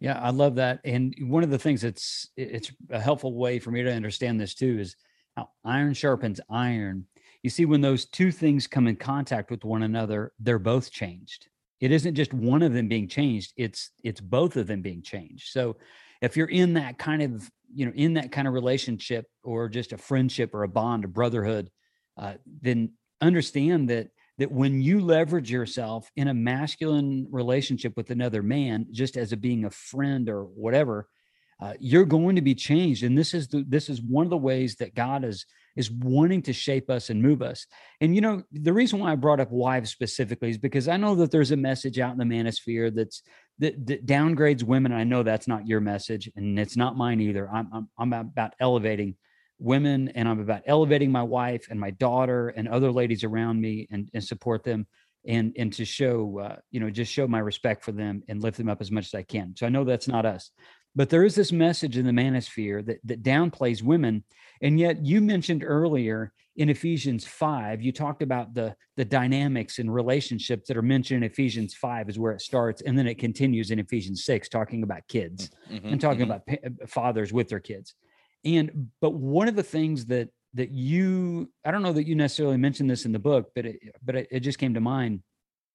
[0.00, 0.80] Yeah, I love that.
[0.84, 4.54] And one of the things that's it's a helpful way for me to understand this
[4.54, 4.96] too is
[5.36, 7.06] how iron sharpens iron.
[7.42, 11.48] You see, when those two things come in contact with one another, they're both changed.
[11.80, 15.48] It isn't just one of them being changed; it's it's both of them being changed.
[15.48, 15.76] So,
[16.24, 19.92] if you're in that kind of you know in that kind of relationship or just
[19.92, 21.70] a friendship or a bond a brotherhood
[22.16, 24.08] uh, then understand that
[24.38, 29.36] that when you leverage yourself in a masculine relationship with another man just as a
[29.36, 31.08] being a friend or whatever
[31.60, 33.04] uh, you're going to be changed.
[33.04, 36.42] And this is the this is one of the ways that god is is wanting
[36.42, 37.66] to shape us and move us.
[38.00, 41.14] And you know the reason why i brought up wives specifically is because i know
[41.16, 43.22] that there's a message out in the manosphere that's
[43.58, 44.92] that, that downgrades women.
[44.92, 47.48] I know that's not your message, and it's not mine either.
[47.48, 49.16] I'm, I'm I'm about elevating
[49.58, 53.86] women, and I'm about elevating my wife and my daughter and other ladies around me,
[53.90, 54.86] and and support them,
[55.26, 58.58] and and to show uh, you know just show my respect for them and lift
[58.58, 59.54] them up as much as I can.
[59.56, 60.50] So I know that's not us,
[60.96, 64.24] but there is this message in the manosphere that that downplays women,
[64.62, 69.92] and yet you mentioned earlier in Ephesians 5, you talked about the the dynamics and
[69.92, 73.70] relationships that are mentioned in Ephesians 5 is where it starts and then it continues
[73.70, 76.30] in Ephesians 6 talking about kids Mhm, and talking mhm.
[76.30, 77.94] about uh, fathers with their kids.
[78.44, 82.56] And but one of the things that that you I don't know that you necessarily
[82.56, 85.22] mentioned this in the book, but it, but it, it just came to mind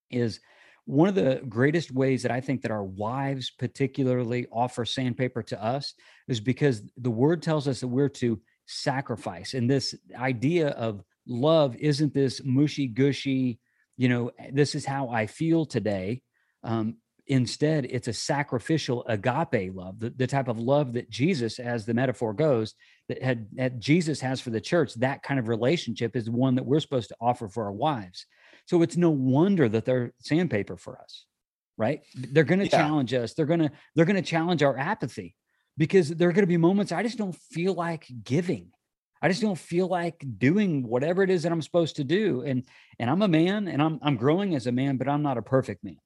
[0.09, 0.39] is
[0.85, 5.63] one of the greatest ways that I think that our wives particularly offer sandpaper to
[5.63, 5.93] us
[6.27, 9.55] is because the word tells us that we're to sacrifice.
[9.55, 13.60] And this idea of love isn't this mushy gushy,
[13.97, 16.21] you know, this is how I feel today.
[16.63, 21.86] Um, instead, it's a sacrificial agape love, the, the type of love that Jesus, as
[21.86, 22.75] the metaphor goes,
[23.08, 24.93] that had that Jesus has for the church.
[24.95, 28.25] That kind of relationship is one that we're supposed to offer for our wives.
[28.67, 31.25] So it's no wonder that they're sandpaper for us,
[31.75, 32.01] right?
[32.13, 32.77] They're going to Yeah.
[32.77, 33.34] challenge us.
[33.34, 35.36] They're going to they're going to challenge our apathy
[35.79, 38.71] because there are going to be moments I just don't feel like giving.
[39.21, 42.43] I just don't feel like doing whatever it is that I'm supposed to do.
[42.43, 42.65] And
[42.99, 45.41] and I'm a man and I'm I'm growing as a man, but I'm not a
[45.41, 45.97] perfect man.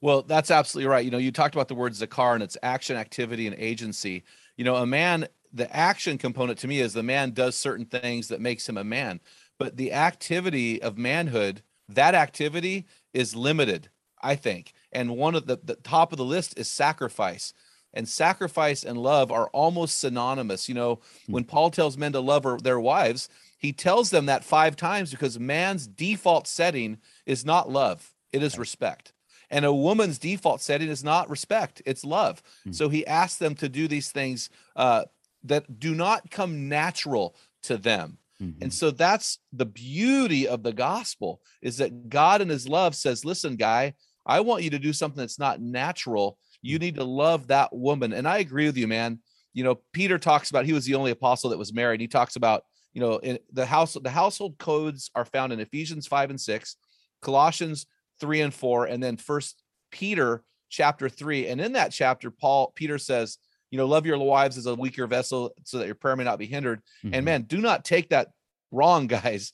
[0.00, 1.04] Well, that's absolutely right.
[1.04, 4.24] You know, you talked about the word zakar and its action, activity, and agency.
[4.56, 8.28] You know, a man, the action component to me is the man does certain things
[8.28, 9.20] that makes him a man.
[9.58, 13.88] But the activity of manhood, that activity is limited,
[14.22, 14.74] I think.
[14.92, 17.54] And one of the, the top of the list is sacrifice.
[17.96, 20.68] And sacrifice and love are almost synonymous.
[20.68, 24.76] You know, when Paul tells men to love their wives, he tells them that five
[24.76, 29.12] times because man's default setting is not love, it is respect.
[29.50, 32.42] And a woman's default setting is not respect, it's love.
[32.66, 32.74] Mm.
[32.74, 35.04] So he asks them to do these things uh,
[35.44, 38.18] that do not come natural to them.
[38.42, 38.64] Mm-hmm.
[38.64, 43.24] And so that's the beauty of the gospel is that God in his love says,
[43.24, 43.94] listen, guy,
[44.26, 46.38] I want you to do something that's not natural.
[46.62, 48.12] You need to love that woman.
[48.12, 49.20] And I agree with you, man.
[49.52, 52.00] You know, Peter talks about he was the only apostle that was married.
[52.00, 56.06] He talks about, you know, in the house, the household codes are found in Ephesians
[56.06, 56.76] 5 and 6,
[57.22, 57.86] Colossians
[58.20, 61.48] 3 and 4, and then first Peter chapter 3.
[61.48, 63.38] And in that chapter, Paul Peter says,
[63.70, 66.38] you know, love your wives as a weaker vessel so that your prayer may not
[66.38, 66.82] be hindered.
[67.04, 67.10] Mhm.
[67.14, 68.28] And man, do not take that
[68.70, 69.52] wrong, guys.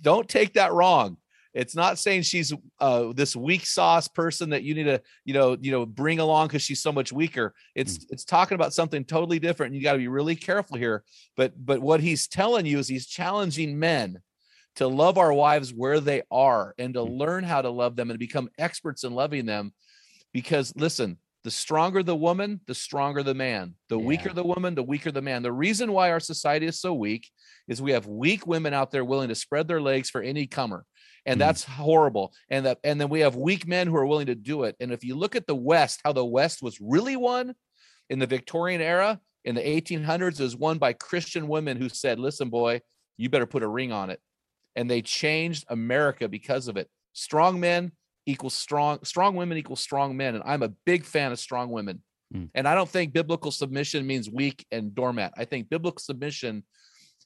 [0.00, 1.16] Don't take that wrong.
[1.56, 5.56] It's not saying she's uh, this weak sauce person that you need to, you know,
[5.58, 7.54] you know, bring along because she's so much weaker.
[7.74, 9.72] It's it's talking about something totally different.
[9.72, 11.02] And you got to be really careful here.
[11.34, 14.20] But but what he's telling you is he's challenging men
[14.74, 17.18] to love our wives where they are and to Mm.
[17.18, 19.72] learn how to love them and become experts in loving them.
[20.34, 23.76] Because listen, the stronger the woman, the stronger the man.
[23.88, 25.42] The weaker the woman, the weaker the man.
[25.42, 27.30] The reason why our society is so weak
[27.66, 30.84] is we have weak women out there willing to spread their legs for any comer.
[31.26, 31.44] And Mm.
[31.44, 32.32] that's horrible.
[32.50, 34.76] And that and then we have weak men who are willing to do it.
[34.80, 37.54] And if you look at the West, how the West was really won
[38.08, 42.18] in the Victorian era, in the 1800s, it was won by Christian women who said,
[42.18, 42.80] "Listen, boy,
[43.16, 44.20] you better put a ring on it."
[44.76, 46.88] And they changed America because of it.
[47.12, 47.92] Strong men
[48.26, 50.34] equals strong, strong women equals strong men.
[50.34, 52.02] And I'm a big fan of strong women.
[52.34, 52.50] Mm.
[52.54, 55.32] And I don't think biblical submission means weak and doormat.
[55.36, 56.64] I think biblical submission.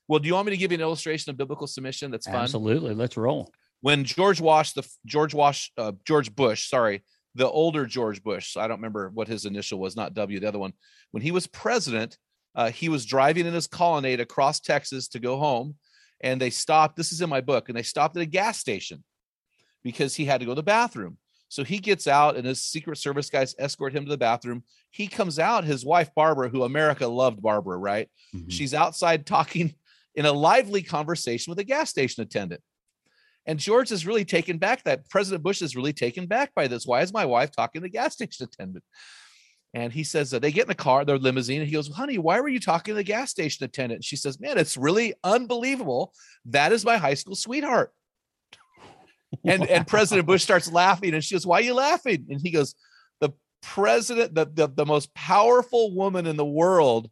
[0.08, 2.42] Well, do you want me to give you an illustration of biblical submission that's fun?
[2.42, 2.94] Absolutely.
[2.94, 3.50] Let's roll.
[3.80, 7.02] When George Wash, the George Wash, uh, George Bush, sorry,
[7.34, 10.58] the older George Bush, I don't remember what his initial was, not W, the other
[10.58, 10.72] one.
[11.12, 12.18] When he was president,
[12.54, 15.76] uh, he was driving in his colonnade across Texas to go home,
[16.20, 16.96] and they stopped.
[16.96, 19.04] This is in my book, and they stopped at a gas station
[19.82, 21.16] because he had to go to the bathroom.
[21.48, 24.62] So he gets out, and his Secret Service guys escort him to the bathroom.
[24.90, 28.08] He comes out, his wife Barbara, who America loved Barbara, right?
[28.34, 28.50] Mhm.
[28.50, 29.74] She's outside talking
[30.14, 32.60] in a lively conversation with a gas station attendant.
[33.50, 36.86] And George is really taken back that President Bush is really taken back by this.
[36.86, 38.84] Why is my wife talking to the gas station attendant?
[39.74, 42.16] And he says that they get in the car, their limousine, and he goes, Honey,
[42.16, 43.98] why were you talking to the gas station attendant?
[43.98, 46.12] And she says, Man, it's really unbelievable.
[46.44, 47.92] That is my high school sweetheart.
[49.44, 52.26] And and President Bush starts laughing, and she goes, Why are you laughing?
[52.30, 52.76] And he goes,
[53.20, 53.30] The
[53.62, 57.10] president, the, the, the most powerful woman in the world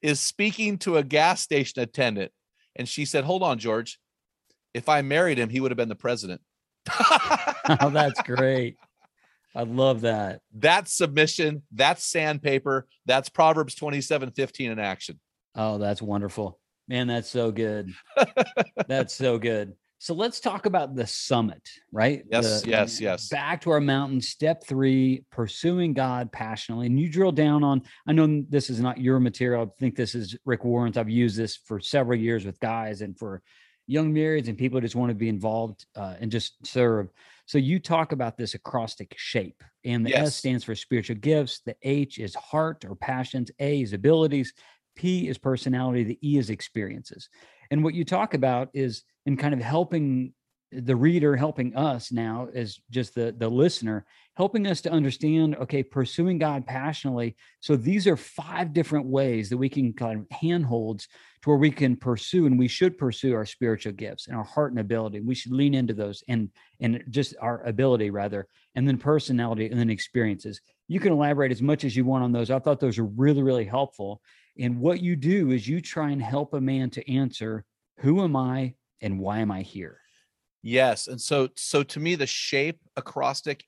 [0.00, 2.30] is speaking to a gas station attendant.
[2.76, 3.98] And she said, Hold on, George.
[4.74, 6.40] If I married him, he would have been the president.
[7.00, 8.76] oh, that's great.
[9.54, 10.40] I love that.
[10.54, 11.62] that's submission.
[11.72, 12.86] That's sandpaper.
[13.06, 15.20] That's Proverbs 27 15 in action.
[15.54, 16.58] Oh, that's wonderful.
[16.88, 17.92] Man, that's so good.
[18.88, 19.74] that's so good.
[19.98, 22.24] So let's talk about the summit, right?
[22.28, 23.28] Yes, The- yes, yes.
[23.28, 26.86] Back to our mountain, step three, pursuing God passionately.
[26.86, 29.62] And you drill down on, I know this is not your material.
[29.62, 30.96] I think this is Rick Warren's.
[30.96, 33.42] I've used this for several years with guys and for
[33.86, 37.08] young marrieds and people just want to be involved uh, and just serve.
[37.46, 41.60] So you talk about this acrostic shape, and the S stands for spiritual gifts.
[41.66, 43.50] The H is heart or passions.
[43.58, 44.52] A is abilities.
[44.94, 46.04] P is personality.
[46.04, 47.28] The E is experiences.
[47.70, 50.34] and what you talk about is in kind of helping
[50.72, 54.04] the reader helping us now as just the the listener
[54.34, 57.36] helping us to understand okay pursuing god passionately.
[57.60, 61.06] So these are five different ways that we can kind of handholds
[61.42, 64.72] to where we can pursue and we should pursue our spiritual gifts and our heart
[64.72, 65.20] and ability.
[65.20, 66.50] We should lean into those and
[66.80, 70.60] and just our ability rather and then personality and then experiences.
[70.88, 72.50] You can elaborate as much as you want on those.
[72.50, 74.22] I thought those are really really helpful.
[74.58, 77.64] And what you do is you try and help a man to answer
[77.98, 80.01] who am i and why am i here
[80.62, 83.64] Yes, and so so to me, the shape acrostic.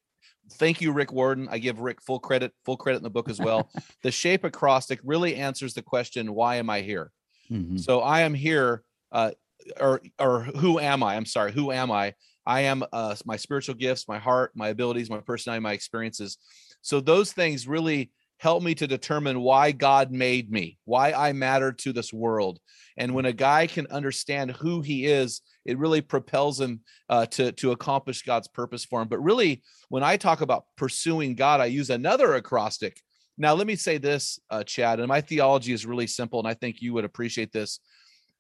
[0.53, 1.49] Thank you, Rick Warren.
[1.51, 3.71] I give Rick full credit, full credit in the book as well.
[4.03, 7.11] the shape acrostic really answers the question, "Why am I here?"
[7.51, 7.79] Mm-hmm.
[7.79, 9.33] So I am here, uh,
[9.81, 11.17] or or who am I?
[11.17, 12.15] I'm sorry, who am I?
[12.47, 16.39] I am uh, my spiritual gifts, my heart, my abilities, my personality, my experiences.
[16.83, 18.11] So those things really
[18.45, 22.61] help me to determine why God made me, why I matter to this world.
[22.99, 27.53] And when a guy can understand who he is, it really propels him uh, to,
[27.53, 29.09] to accomplish God's purpose for him.
[29.09, 33.01] But really, when I talk about pursuing God, I use another acrostic.
[33.39, 36.53] Now, let me say this, uh, Chad, and my theology is really simple, and I
[36.53, 37.81] think you would appreciate this.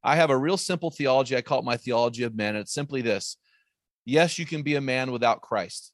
[0.02, 1.34] I have a real simple theology.
[1.34, 2.56] I call it my theology of men.
[2.56, 3.38] It's simply this
[4.04, 5.92] Yes, you can be a man without Christ.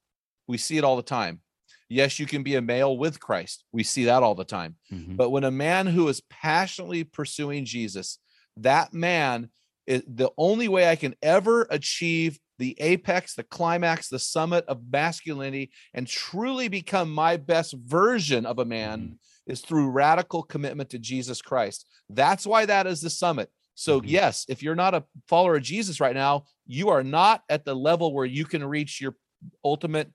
[0.48, 1.42] We see it all the time.
[1.90, 3.64] Yes, you can be a male with Christ.
[3.72, 4.76] We see that all the time.
[4.92, 5.16] Mm-hmm.
[5.16, 8.18] But when a man who is passionately pursuing Jesus,
[8.56, 9.50] that man
[9.88, 14.82] is the only way I can ever achieve the apex, the climax, the summit of
[14.92, 19.52] masculinity and truly become my best version of a man mm-hmm.
[19.52, 21.86] is through radical commitment to Jesus Christ.
[22.08, 23.50] That's why that is the summit.
[23.74, 24.10] So, mm-hmm.
[24.10, 27.74] yes, if you're not a follower of Jesus right now, you are not at the
[27.74, 29.16] level where you can reach your
[29.64, 30.12] ultimate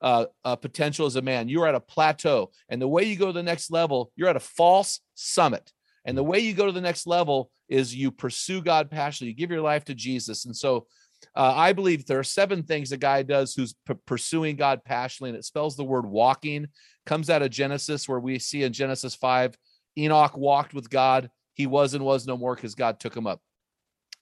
[0.00, 1.48] uh, uh, potential as a man.
[1.48, 2.50] You're at a plateau.
[2.68, 5.72] And the way you go to the next level, you're at a false summit.
[6.04, 9.36] And the way you go to the next level is you pursue God passionately, you
[9.36, 10.44] give your life to Jesus.
[10.44, 10.86] And so
[11.34, 15.30] uh, I believe there are seven things a guy does who's p- pursuing God passionately,
[15.30, 16.68] and it spells the word walking,
[17.04, 19.56] comes out of Genesis, where we see in Genesis 5,
[19.98, 21.30] Enoch walked with God.
[21.54, 23.40] He was and was no more because God took him up.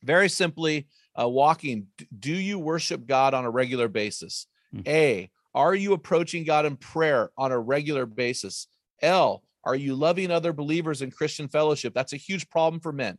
[0.03, 0.87] Very simply,
[1.21, 1.89] uh, walking.
[2.17, 4.47] Do you worship God on a regular basis?
[4.75, 4.89] Mm-hmm.
[4.89, 8.67] A, are you approaching God in prayer on a regular basis?
[9.03, 11.95] L, are you loving other believers in Christian fellowship?
[11.95, 13.19] That's a huge problem for men,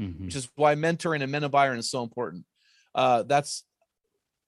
[0.00, 0.26] mm-hmm.
[0.26, 2.44] which is why mentoring and men of iron is so important.
[2.94, 3.64] Uh, that's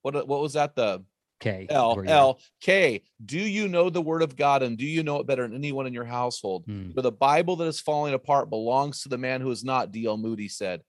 [0.03, 1.05] what what was that the
[1.41, 3.03] K L L K.
[3.25, 5.87] Do you know the word of God and do you know it better than anyone
[5.87, 6.67] in your household?
[6.67, 6.95] Mm.
[6.95, 9.93] For the Bible that is falling apart belongs to the man who is not.
[9.93, 10.17] D.L.
[10.17, 10.83] Moody said.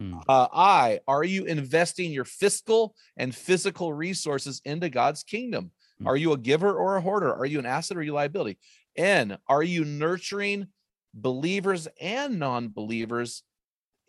[0.00, 0.22] Mm.
[0.28, 5.70] Uh, I are you investing your fiscal and physical resources into God's kingdom?
[6.00, 6.06] Mm.
[6.06, 7.32] Are you a giver or a hoarder?
[7.32, 8.58] Are you an asset or are you liability?
[8.96, 10.68] N, are you nurturing
[11.14, 13.42] believers and non believers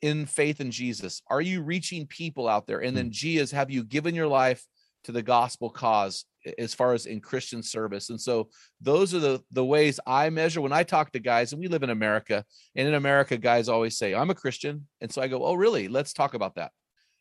[0.02, 1.22] in faith in Jesus?
[1.28, 2.80] Are you reaching people out there?
[2.80, 3.12] And then mm.
[3.12, 4.66] G is, have you given your life
[5.06, 6.26] to the gospel cause
[6.58, 8.10] as far as in Christian service?
[8.10, 8.50] And so
[8.82, 11.84] those are the, the ways I measure when I talk to guys, and we live
[11.84, 12.44] in America.
[12.76, 14.88] And in America, guys always say, I'm a Christian.
[15.00, 15.88] And so I go, Oh, really?
[15.88, 16.72] Let's talk about that.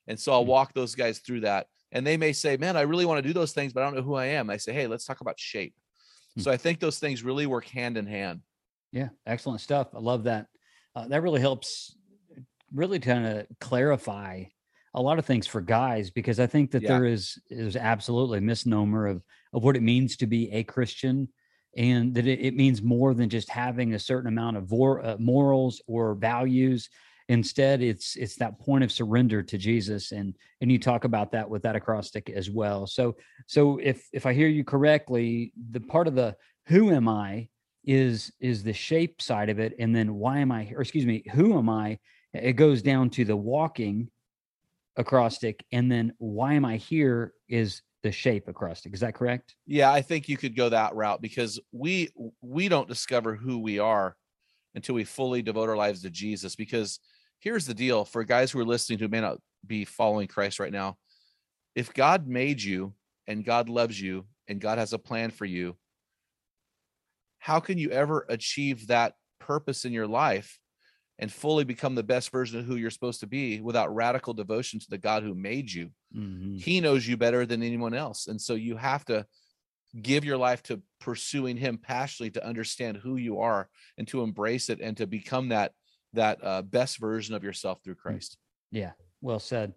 [0.09, 0.49] And so I'll mm.
[0.49, 3.32] walk those guys through that and they may say, "Man, I really want to do
[3.32, 5.38] those things, but I don't know who I am." I say, "Hey, let's talk about
[5.38, 5.74] shape."
[6.34, 6.40] Hmm.
[6.40, 8.40] So I think those things really work hand in hand.
[8.93, 9.88] Yeah, excellent stuff.
[9.95, 10.47] I love that.
[10.95, 11.97] Uh, that really helps,
[12.74, 14.45] really kind of clarify
[14.95, 16.88] a lot of things for guys because I think that yeah.
[16.88, 19.22] there is is absolutely a misnomer of
[19.53, 21.28] of what it means to be a Christian,
[21.76, 25.16] and that it, it means more than just having a certain amount of vor, uh,
[25.18, 26.88] morals or values
[27.33, 31.49] instead it's it's that point of surrender to jesus and and you talk about that
[31.49, 32.87] with that acrostic as well.
[32.87, 33.16] So
[33.47, 37.49] so if if i hear you correctly the part of the who am i
[37.85, 41.24] is is the shape side of it and then why am i or excuse me
[41.33, 41.99] who am i?
[42.35, 44.11] It goes down to the walking
[44.97, 48.93] acrostic and then why am i here is the shape acrostic.
[48.93, 49.55] Is that correct?
[49.66, 52.11] Yeah i think you could go that route because we
[52.43, 54.16] we don't discover who we are
[54.74, 56.57] until we fully devote our lives to Jesus.
[56.57, 56.99] Because
[57.43, 60.72] here's the deal for guys who are listening who may not be following Christ right
[60.72, 60.97] now.
[61.74, 62.95] If God made you
[63.26, 65.76] and God loves you and God has a plan for you,
[67.38, 70.61] how can you ever achieve that purpose in your life
[71.18, 74.78] and fully become the best version of who you're supposed to be without radical devotion
[74.78, 75.90] to the God who made you?
[76.16, 76.59] Mm-hmm.
[76.59, 78.28] He knows you better than anyone else.
[78.28, 79.26] And so you have to
[80.01, 83.68] give your life to pursuing him passionately to understand who you are
[83.99, 85.72] and to embrace it and to become that
[86.13, 88.09] that uh, best version of yourself through hmm.
[88.09, 88.37] christ
[88.71, 89.75] yeah well said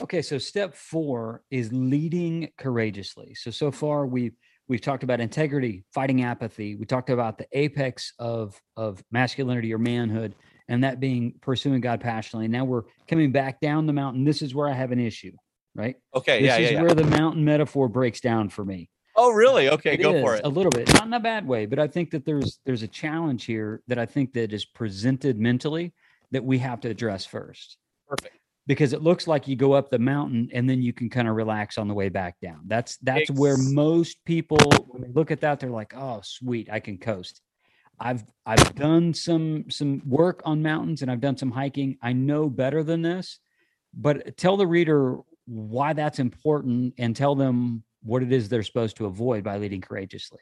[0.00, 4.36] okay so step four is leading courageously so so far we've
[4.68, 9.78] we've talked about integrity fighting apathy we talked about the apex of of masculinity or
[9.78, 10.34] manhood
[10.68, 12.48] and that being pursuing God passionately.
[12.48, 14.24] Now we're coming back down the mountain.
[14.24, 15.32] This is where I have an issue,
[15.74, 15.96] right?
[16.14, 16.82] Okay, This yeah, is yeah, yeah.
[16.82, 18.88] where the mountain metaphor breaks down for me.
[19.24, 19.70] Oh, really?
[19.70, 20.42] Okay, It go is, for it.
[20.44, 22.88] A little bit, not in a bad way, but I think that there's there's a
[22.88, 25.94] challenge here that I think that is presented mentally
[26.32, 27.78] that we have to address first.
[28.06, 28.36] Perfect.
[28.66, 31.36] Because it looks like you go up the mountain and then you can kind of
[31.36, 32.60] relax on the way back down.
[32.66, 34.58] That's that's where most people
[34.88, 37.40] when they look at that, they're like, oh sweet, I can coast.
[37.98, 41.96] I've I've done some some work on mountains and I've done some hiking.
[42.02, 43.38] I know better than this,
[43.94, 45.16] but tell the reader
[45.46, 49.80] why that's important and tell them what it is they're supposed to avoid by leading
[49.80, 50.40] courageously.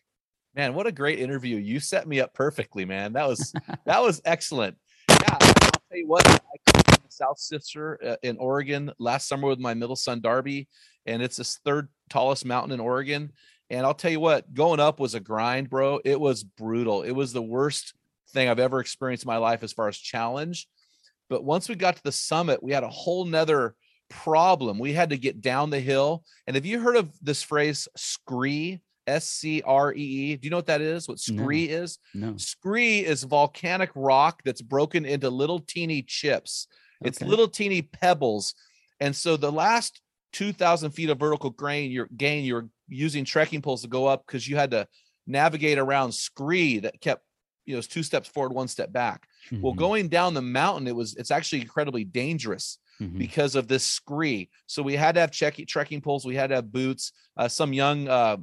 [0.54, 1.56] Man, what a great interview.
[1.56, 3.14] You set me up perfectly, man.
[3.14, 3.52] That was
[3.86, 4.76] that was excellent.
[5.08, 9.48] Yeah, I'll tell you what, I climbed the South Sister uh, in Oregon last summer
[9.48, 10.68] with my middle son Darby,
[11.06, 13.32] and it's this third tallest mountain in Oregon.
[13.70, 15.98] And I'll tell you what, going up was a grind, bro.
[16.04, 17.02] It was brutal.
[17.02, 17.94] It was the worst
[18.30, 20.68] thing I've ever experienced in my life as far as challenge.
[21.30, 23.74] But once we got to the summit, we had a whole nother
[24.12, 24.78] problem.
[24.78, 26.24] We had to get down the hill.
[26.46, 28.80] And have you heard of this phrase scree?
[29.08, 30.36] S C R E E.
[30.36, 31.08] Do you know what that is?
[31.08, 31.42] What No.
[31.42, 31.98] scree is?
[32.14, 32.34] No.
[32.36, 36.68] Scree is volcanic rock that's broken into little teeny chips.
[37.02, 37.26] It's Okay.
[37.30, 38.54] little teeny pebbles.
[39.00, 40.00] And so the last
[40.32, 44.46] 2,000 feet of vertical gain, you're, gain, you're using trekking poles to go up because
[44.46, 44.86] you had to
[45.26, 47.24] navigate around scree that kept,
[47.64, 49.26] you know, it's two steps forward, one step back.
[49.60, 53.18] Well, Mhm, going down the mountain, it was, it's actually incredibly dangerous mhm.
[53.18, 54.48] because of this scree.
[54.66, 56.24] So we had to have check- trekking poles.
[56.24, 57.12] We had to have boots.
[57.36, 58.36] Uh, some young uh,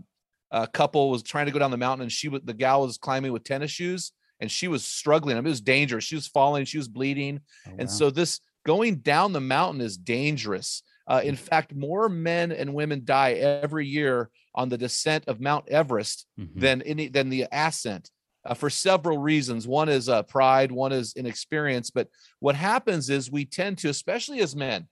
[0.52, 2.98] uh, couple was trying to go down the mountain, and she was the gal was
[2.98, 5.38] climbing with tennis shoes, and she was struggling.
[5.38, 6.04] I mean, it was dangerous.
[6.04, 6.66] She was falling.
[6.66, 10.84] She was bleeding, Oh, and so this going down the mountain is dangerous.
[11.08, 15.68] Uh, in fact, more men and women die every year on the descent of Mount
[15.70, 16.60] Everest Mhm.
[16.60, 18.12] than any than the ascent
[18.46, 19.68] uh, for several reasons.
[19.68, 21.90] One is uh, pride, one is inexperience.
[21.90, 22.08] But
[22.40, 24.88] what happens is we tend to, especially as men,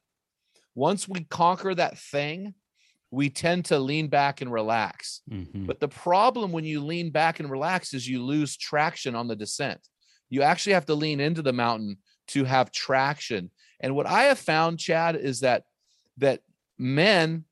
[0.76, 2.54] once we conquer that thing,
[3.10, 5.22] we tend to lean back and relax.
[5.32, 5.66] Mhm.
[5.66, 9.36] But the problem when you lean back and relax is you lose traction on the
[9.36, 9.80] descent.
[10.30, 13.50] You actually have to lean into the mountain to have traction.
[13.80, 15.64] And what I have found, Chad, is that
[16.18, 16.42] that
[16.78, 17.46] men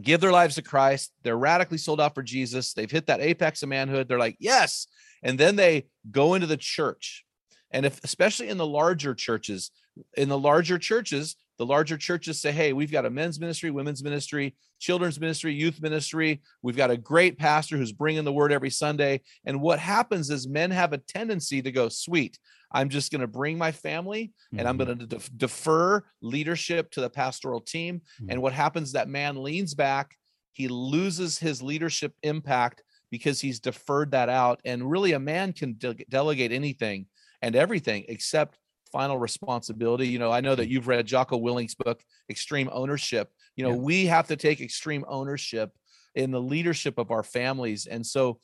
[0.00, 1.12] give their lives to Christ.
[1.22, 2.72] They're radically sold out for Jesus.
[2.72, 4.08] They've hit that apex of manhood.
[4.08, 4.86] They're like, yes.
[5.22, 7.24] And then they go into the church.
[7.70, 9.70] And if, especially in the larger churches,
[10.16, 14.02] in the larger churches, the larger churches say, hey, we've got a men's ministry, women's
[14.02, 16.40] ministry, children's ministry, youth ministry.
[16.62, 19.20] We've got a great pastor who's bringing the word every Sunday.
[19.44, 22.38] And what happens is men have a tendency to go, sweet,
[22.72, 24.86] I'm just going to bring my family and I'm Mhm.
[24.86, 28.00] going to def- defer leadership to the pastoral team.
[28.22, 28.26] Mhm.
[28.30, 28.92] And what happens?
[28.92, 30.16] That man leans back,
[30.52, 34.60] he loses his leadership impact because he's deferred that out.
[34.64, 37.06] And really, a man can de- delegate anything
[37.42, 38.58] and everything except
[38.92, 40.08] final responsibility.
[40.08, 43.30] You know, I know that you've read Jocko Willink's book, Extreme Ownership.
[43.56, 43.76] You know, Yeah.
[43.76, 45.72] we have to take extreme ownership
[46.14, 47.86] in the leadership of our families.
[47.86, 48.40] And so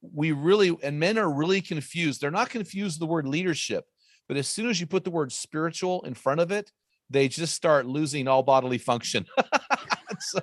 [0.00, 2.20] we really, and men are really confused.
[2.20, 3.84] They're not confused the word leadership,
[4.26, 6.72] but as soon as you put the word spiritual in front of it,
[7.10, 9.26] they just start losing all bodily function.
[10.18, 10.40] and, so,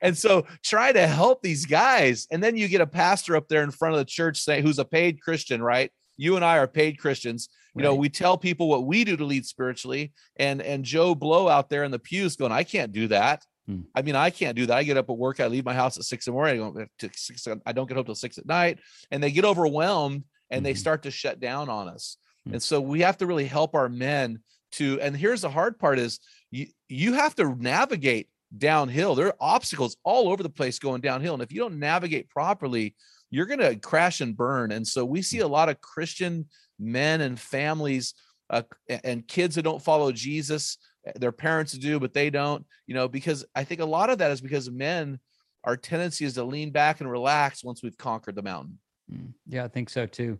[0.00, 2.26] and so try to help these guys.
[2.30, 4.78] And then you get a pastor up there in front of the church saying, who's
[4.78, 5.90] a paid Christian, right?
[6.16, 7.48] You and I are paid Christians.
[7.76, 11.48] You know, we tell people what we do to lead spiritually, and and Joe Blow
[11.48, 13.44] out there in the pews going, I can't do that.
[13.68, 13.82] Hmm.
[13.94, 14.76] I mean, I can't do that.
[14.76, 16.60] I get up at work, I leave my house at six in the morning.
[16.60, 18.80] I don't, to six, I don't get home till six at night,
[19.12, 20.78] and they get overwhelmed and they Mhm.
[20.78, 22.16] start to shut down on us.
[22.46, 22.54] Hmm.
[22.54, 24.40] And so we have to really help our men
[24.72, 25.00] to.
[25.00, 26.18] And here's the hard part: is
[26.50, 29.14] you you have to navigate downhill.
[29.14, 32.94] There are obstacles all over the place going downhill, and if you don't navigate properly,
[33.30, 34.72] you're going to crash and burn.
[34.72, 36.46] And so we see a lot of Christian
[36.78, 38.14] men and families
[38.50, 38.62] uh,
[39.04, 40.78] and kids who don't follow Jesus.
[41.06, 44.18] uh, Their parents do, but they don't, you know, because I think a lot of
[44.18, 45.18] that is because men,
[45.64, 48.78] our tendency is to lean back and relax once we've conquered the mountain.
[49.12, 50.38] Mm, Yeah, I think so too.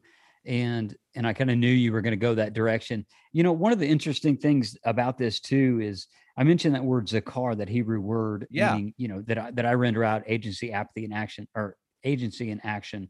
[0.48, 3.04] And and I kind of knew you were going to go that direction.
[3.32, 6.06] You know, one of the interesting things about this too is
[6.38, 8.72] I mentioned that word zakar, that Hebrew word, Yeah.
[8.72, 12.50] meaning, you know, that I, that I render out agency, apathy, and action, or agency
[12.50, 13.08] and action.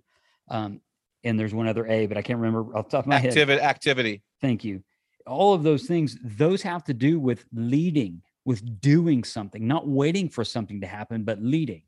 [0.51, 0.80] Um,
[1.22, 3.30] and there's one other A, but I can't remember off the top of my head.
[3.30, 4.22] Activity, activity.
[4.41, 4.82] Thank you.
[5.26, 10.28] All of those things, those have to do with leading, with doing something, not waiting
[10.28, 11.82] for something to happen, but leading.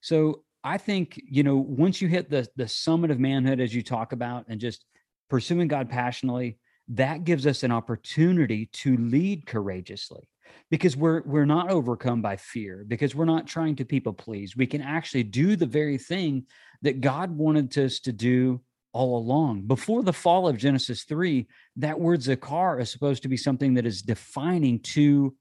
[0.00, 3.82] So I think, you know, once you hit the the summit of manhood as you
[3.82, 4.84] talk about and just
[5.28, 6.58] pursuing God passionately,
[6.88, 10.28] that gives us an opportunity to lead courageously
[10.70, 14.56] because we're we're not overcome by fear because we're not trying to people please.
[14.56, 16.46] We can actually do the very thing
[16.82, 18.60] that God wanted us to do
[18.92, 19.62] all along.
[19.62, 21.46] Before the fall of Genesis 3,
[21.76, 25.34] that word Zakar is supposed to be something that is defining to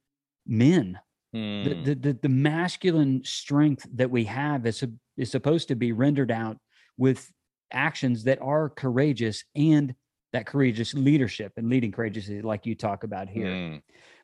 [0.47, 0.99] men.
[1.33, 1.63] Hmm.
[1.63, 4.83] The, the, the, the masculine strength that we have is,
[5.17, 6.57] is supposed to be rendered out
[6.97, 7.31] with
[7.71, 9.95] actions that are courageous and
[10.33, 13.53] that courageous leadership and leading courageously, like you talk about here.
[13.53, 13.75] Hmm.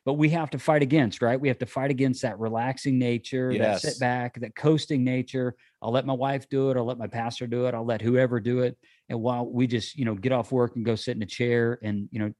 [0.04, 1.40] But we have to fight against, right?
[1.40, 3.82] We have to fight against that relaxing nature, Yes.
[3.82, 5.54] that sit back, that coasting nature.
[5.82, 6.76] I'll let my wife do it.
[6.76, 7.74] I'll let my pastor do it.
[7.74, 8.76] I'll let whoever do it.
[9.08, 11.78] And while we just, you know, get off work and go sit in a chair
[11.82, 12.32] and, you know,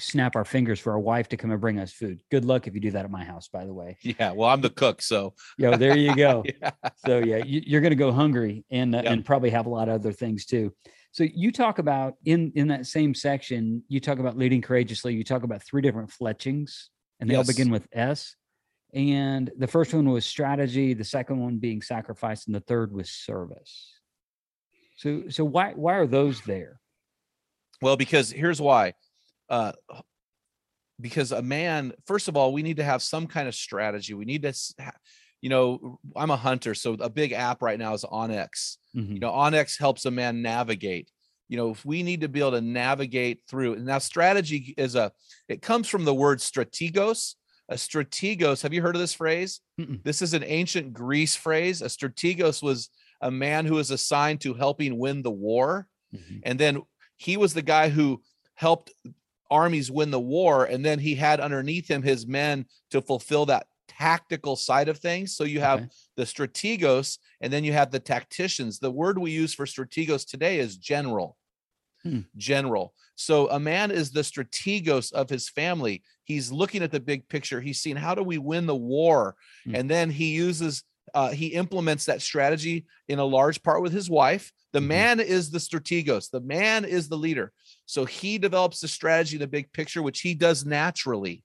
[0.00, 2.20] snap our fingers for our wife to come and bring us food.
[2.30, 3.98] Good luck if you do that at my house, by the way.
[4.02, 4.32] Yeah.
[4.32, 6.44] Well, I'm the cook, so Yo, there you go.
[6.62, 6.70] yeah.
[7.06, 9.12] So yeah, you, you're going to go hungry and uh, Yep.
[9.12, 10.72] and probably have a lot of other things too.
[11.10, 15.14] So you talk about in in that same section, you talk about leading courageously.
[15.14, 18.36] You talk about three different fletchings, and they all begin with S.
[18.94, 23.10] And the first one was strategy, the second one being sacrifice, and the third was
[23.10, 23.92] service.
[24.96, 26.80] So so why why are those there?
[27.82, 28.94] Well, because here's why.
[29.48, 29.72] Uh,
[31.00, 34.14] because a man, first of all, we need to have some kind of strategy.
[34.14, 34.52] We need to,
[35.40, 38.78] you know, I'm a hunter, so a big app right now is onX.
[38.96, 39.14] Mhm.
[39.14, 41.10] You know, onX helps a man navigate.
[41.48, 43.74] You know, if we need to be able to navigate through.
[43.74, 45.12] and Now, strategy is a.
[45.48, 47.36] It comes from the word strategos.
[47.70, 48.62] A strategos.
[48.62, 49.60] Have you heard of this phrase?
[49.78, 50.02] Mm-mm.
[50.02, 51.80] This is an ancient Greece phrase.
[51.82, 52.88] A strategos was
[53.20, 56.40] a man who was assigned to helping win the war Mhm.
[56.44, 56.82] and then
[57.18, 58.22] he was the guy who
[58.54, 58.90] helped
[59.50, 63.66] armies win the war and then he had underneath him his men to fulfill that
[63.88, 65.34] tactical side of things.
[65.34, 65.88] So you have Okay.
[66.16, 68.78] the strategos and then you have the tacticians.
[68.78, 71.36] The word we use for strategos today is general.
[72.04, 72.20] Hmm.
[72.36, 72.94] general.
[73.16, 76.04] So a man is the strategos of his family.
[76.22, 77.60] He's looking at the big picture.
[77.60, 79.34] He's seeing how do we win the war?
[79.64, 79.74] Hmm.
[79.74, 80.84] and then he uses
[81.14, 84.52] uh, he implements that strategy in a large part with his wife.
[84.72, 84.86] The Mhm.
[84.86, 86.30] man is the strategos.
[86.30, 87.52] The man is the leader
[87.90, 91.42] so he develops the strategy the big picture which he does naturally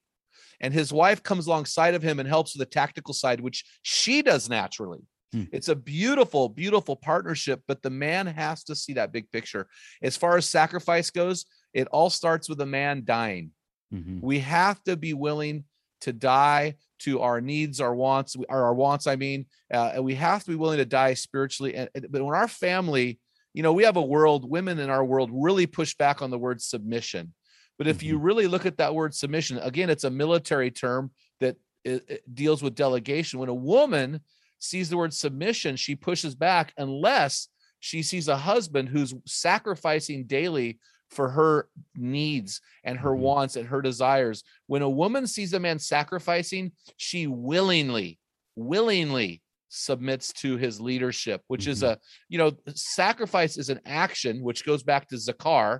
[0.61, 4.21] and his wife comes alongside of him and helps with the tactical side which she
[4.21, 4.99] does naturally
[5.33, 5.45] Hmm.
[5.51, 9.67] it's a beautiful beautiful partnership but the man has to see that big picture
[10.03, 13.49] as far as sacrifice goes it all starts with a man dying
[13.91, 14.21] Mhm.
[14.21, 15.63] we have to be willing
[16.01, 20.43] to die to our needs our wants our wants i mean uh, and we have
[20.43, 23.19] to be willing to die spiritually and and- but when our family
[23.53, 26.39] you know we have a world women in our world really push back on the
[26.39, 27.33] word submission.
[27.77, 31.57] But if you really look at that word submission again it's a military term that
[31.83, 33.39] it, it deals with delegation.
[33.39, 34.21] When a woman
[34.59, 37.49] sees the word submission she pushes back unless
[37.79, 40.79] she sees a husband who's sacrificing daily
[41.09, 43.19] for her needs and her Mhm.
[43.19, 44.43] wants and her desires.
[44.65, 48.19] When a woman sees a man sacrificing she willingly
[48.55, 49.42] willingly
[49.75, 51.93] submits to his leadership which is Mhm.
[51.93, 51.99] a
[52.29, 55.79] you know sacrifice is an action which goes back to zakar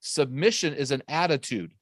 [0.00, 1.72] submission is an attitude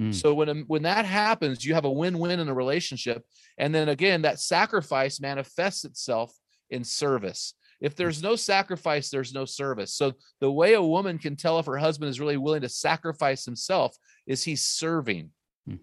[0.00, 0.14] Mm.
[0.14, 3.26] so when when that happens you have a win-win in a relationship
[3.58, 6.32] and then again that sacrifice manifests itself
[6.70, 11.36] in service if there's no sacrifice there's no service so the way a woman can
[11.36, 13.94] tell if her husband is really willing to sacrifice himself
[14.26, 15.30] is he's serving
[15.66, 15.76] Hmm.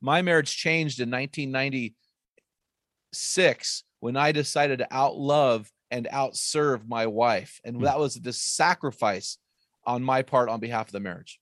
[0.00, 7.76] my marriage changed in 1996 when i decided to outlove and outserve my wife and
[7.76, 7.84] Hmm.
[7.84, 9.38] that was the sacrifice
[9.86, 11.38] on my part on behalf of the marriage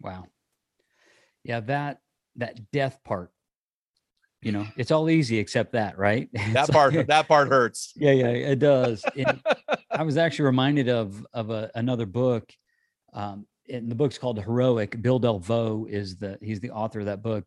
[0.00, 0.24] Wow.
[1.44, 2.00] Yeah, that
[2.36, 3.30] that death part.
[4.40, 6.28] You know, it's all easy except that, right?
[6.52, 9.04] that part like- that part hurts yeah, yeah, it does.
[9.16, 9.40] And
[9.90, 12.50] I was actually reminded of of a, another book.
[13.12, 15.00] Um, and the book's called Heroic.
[15.02, 17.44] Bill Delvaux is the he's the author of that book,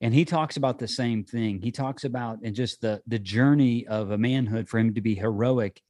[0.00, 1.60] and he talks about the same thing.
[1.60, 5.14] He talks about and just the the journey of a manhood for him to be
[5.14, 5.80] heroic.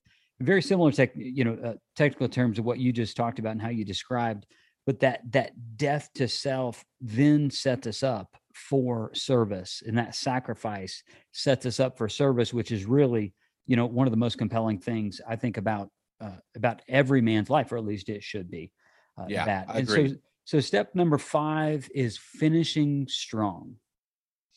[0.40, 3.62] Very similar tech, you know, uh, technical terms of what you just talked about and
[3.62, 4.46] how you described.
[4.86, 11.02] But that that death to self then sets us up for service, and that sacrifice
[11.32, 13.34] sets us up for service, which is really
[13.68, 15.90] you know one of the most compelling things i think about
[16.20, 18.72] uh, about every man's life or at least it should be
[19.16, 20.08] uh, Yeah, that I and agree.
[20.08, 23.76] so so step number five is finishing strong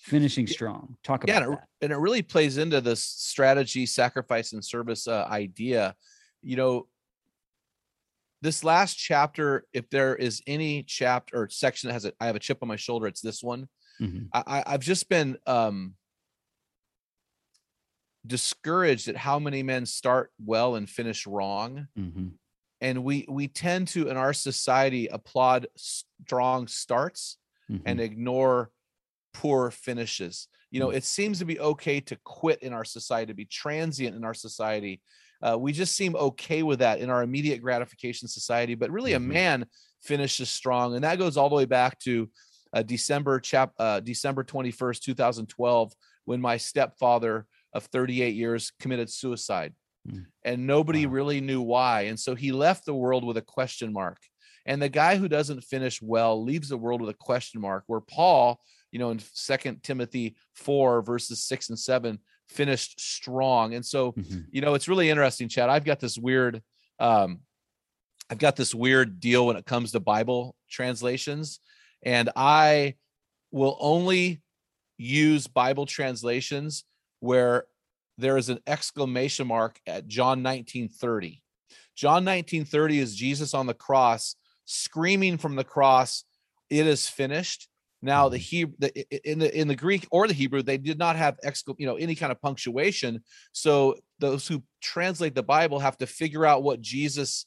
[0.01, 4.53] finishing strong talk yeah about and it, and it really plays into this strategy sacrifice
[4.53, 5.95] and service uh, idea
[6.41, 6.87] you know
[8.41, 12.35] this last chapter if there is any chapter or section that has a i have
[12.35, 13.67] a chip on my shoulder it's this one
[13.99, 14.29] Mhm.
[14.33, 15.95] I, i've just been um
[18.25, 22.37] discouraged at how many men start well and finish wrong Mhm.
[22.79, 27.37] and we we tend to in our society applaud strong starts
[27.69, 27.81] Mhm.
[27.85, 28.71] and ignore
[29.33, 30.47] poor finishes.
[30.71, 30.95] You know, Mm.
[30.95, 34.33] it seems to be okay to quit in our society, to be transient in our
[34.33, 35.01] society.
[35.41, 38.75] uh, we just seem okay with that in our immediate gratification society.
[38.75, 39.31] But really, mm-hmm.
[39.31, 39.65] a man
[40.01, 42.29] finishes strong, and that goes all the way back to
[42.73, 45.93] uh, December chap uh, December twenty first, two thousand twelve,
[46.25, 49.73] when my stepfather of thirty eight years committed suicide,
[50.07, 50.23] mm-hmm.
[50.43, 51.13] and nobody wow.
[51.13, 54.19] really knew why, and so he left the world with a question mark.
[54.67, 57.83] And the guy who doesn't finish well leaves the world with a question mark.
[57.87, 58.59] Where Paul,
[58.91, 62.19] you know, in Second Timothy four verses six and seven
[62.49, 63.73] finished strong.
[63.73, 64.41] And so, mm-hmm.
[64.51, 65.69] you know, it's really interesting, Chad.
[65.69, 66.61] I've got this weird,
[66.99, 67.39] um,
[68.29, 71.59] I've got this weird deal when it comes to Bible translations,
[72.03, 72.95] and I
[73.51, 74.41] will only
[74.97, 76.83] use Bible translations
[77.19, 77.65] where
[78.17, 81.41] there is an exclamation mark at John 1930.
[81.95, 84.35] John 1930 is Jesus on the cross
[84.65, 86.23] screaming from the cross,
[86.69, 87.67] "It is finished."
[88.01, 88.43] Now the mm-hmm.
[88.43, 91.63] Hebrew the, in the in the Greek or the Hebrew they did not have ex,
[91.77, 93.23] you know any kind of punctuation.
[93.51, 97.45] So those who translate the Bible have to figure out what Jesus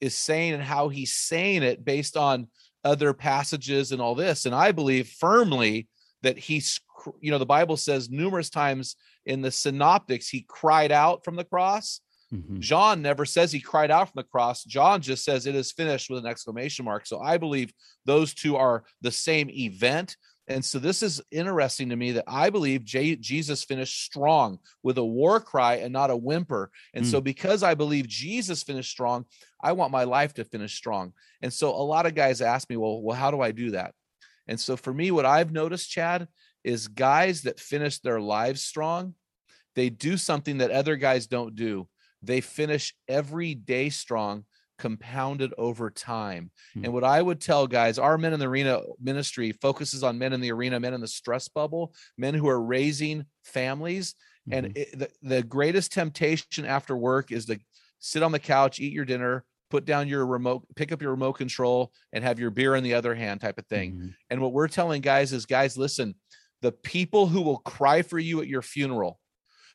[0.00, 2.48] is saying and how he's saying it based on
[2.84, 4.46] other passages and all this.
[4.46, 5.88] And I believe firmly
[6.22, 6.80] that he's
[7.20, 11.44] you know the Bible says numerous times in the synoptics he cried out from the
[11.44, 12.00] cross
[12.32, 12.60] Mm-hmm.
[12.60, 14.64] John never says he cried out from the cross.
[14.64, 17.06] John just says it is finished with an exclamation mark.
[17.06, 17.72] So I believe
[18.04, 20.16] those two are the same event.
[20.46, 24.98] And so this is interesting to me that I believe J- Jesus finished strong with
[24.98, 26.70] a war cry and not a whimper.
[26.94, 27.10] And mm.
[27.10, 29.26] so because I believe Jesus finished strong,
[29.62, 31.12] I want my life to finish strong.
[31.42, 33.94] And so a lot of guys ask me, well, well, how do I do that?
[34.46, 36.28] And so for me, what I've noticed, Chad,
[36.64, 39.14] is guys that finish their lives strong,
[39.74, 41.88] they do something that other guys don't do
[42.22, 44.44] they finish every day strong
[44.78, 46.50] compounded over time.
[46.70, 46.84] Mm-hmm.
[46.84, 50.32] And what I would tell guys, our men in the arena ministry focuses on men
[50.32, 54.14] in the arena, men in the stress bubble, men who are raising families.
[54.48, 54.52] Mm-hmm.
[54.52, 57.58] And it, the, the greatest temptation after work is to
[57.98, 61.34] sit on the couch, eat your dinner, put down your remote, pick up your remote
[61.34, 63.92] control, and have your beer in the other hand, type of thing.
[63.92, 64.08] Mm-hmm.
[64.30, 66.14] And what we're telling guys is, guys, listen,
[66.62, 69.18] the people who will cry for you at your funeral,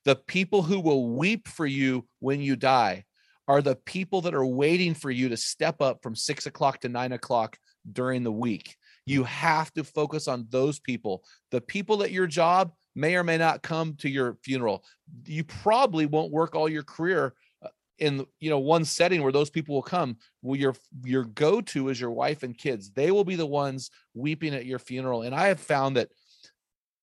[0.05, 3.05] the people who will weep for you when you die
[3.47, 6.89] are the people that are waiting for you to step up from six o'clock to
[6.89, 7.57] nine o'clock
[7.91, 8.75] during the week.
[9.05, 11.23] You have to focus on those people.
[11.51, 14.83] The people at your job may or may not come to your funeral.
[15.25, 19.49] You probably won't work all your career uh, in you know one setting where those
[19.49, 23.35] people will come well your your go-to is your wife and kids they will be
[23.35, 26.09] the ones weeping at your funeral and i have found that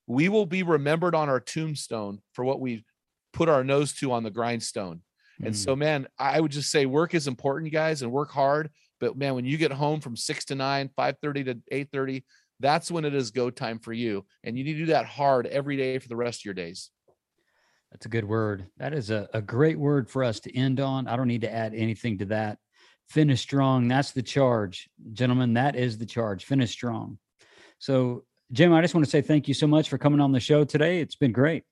[0.09, 2.85] we will be remembered on our tombstone for what we
[3.33, 5.03] put our nose to on the grindstone.
[5.43, 5.79] And so, mm.
[5.79, 8.71] man, I would just say work is important, guys, and work hard.
[9.01, 12.25] But man, when you get home from six to nine, five thirty to eight thirty,
[12.59, 14.27] that's when it is go time for you.
[14.45, 16.91] And you need to do that hard every day for the rest of your days.
[17.91, 18.67] That's a good word.
[18.77, 21.09] That is a, a great word for us to end on.
[21.09, 22.59] I don't need to add anything to that.
[23.09, 23.89] Finish strong.
[23.89, 25.55] That's the charge, gentlemen.
[25.55, 26.45] That is the charge.
[26.45, 27.19] Finish strong.
[27.79, 30.39] So, Jim, I just want to say thank you so much for coming on the
[30.39, 31.01] show today.
[31.01, 31.65] It's been great.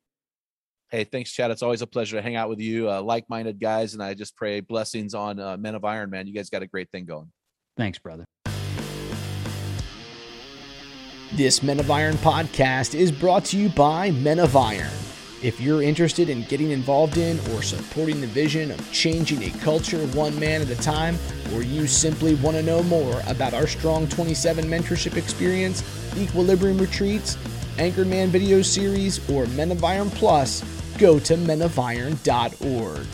[0.91, 1.51] Hey, thanks, Chad.
[1.51, 4.35] It's always a pleasure to hang out with you, uh, like-minded guys, and I just
[4.35, 6.27] pray blessings on uh, Men of Iron, man.
[6.27, 7.31] You guys got a great thing going.
[7.77, 8.25] Thanks, brother.
[11.35, 14.89] This Men of Iron podcast is brought to you by Men of Iron.
[15.43, 19.99] If you're interested in getting involved in or supporting the vision of changing a culture
[20.09, 21.19] one man at a time,
[21.53, 25.83] or you simply want to know more about our Strong 27 mentorship experience,
[26.17, 27.37] Equilibrium retreats,
[27.77, 30.65] Anchorman video series, or Men of Iron Plus,
[30.99, 33.07] go to menofiron.org.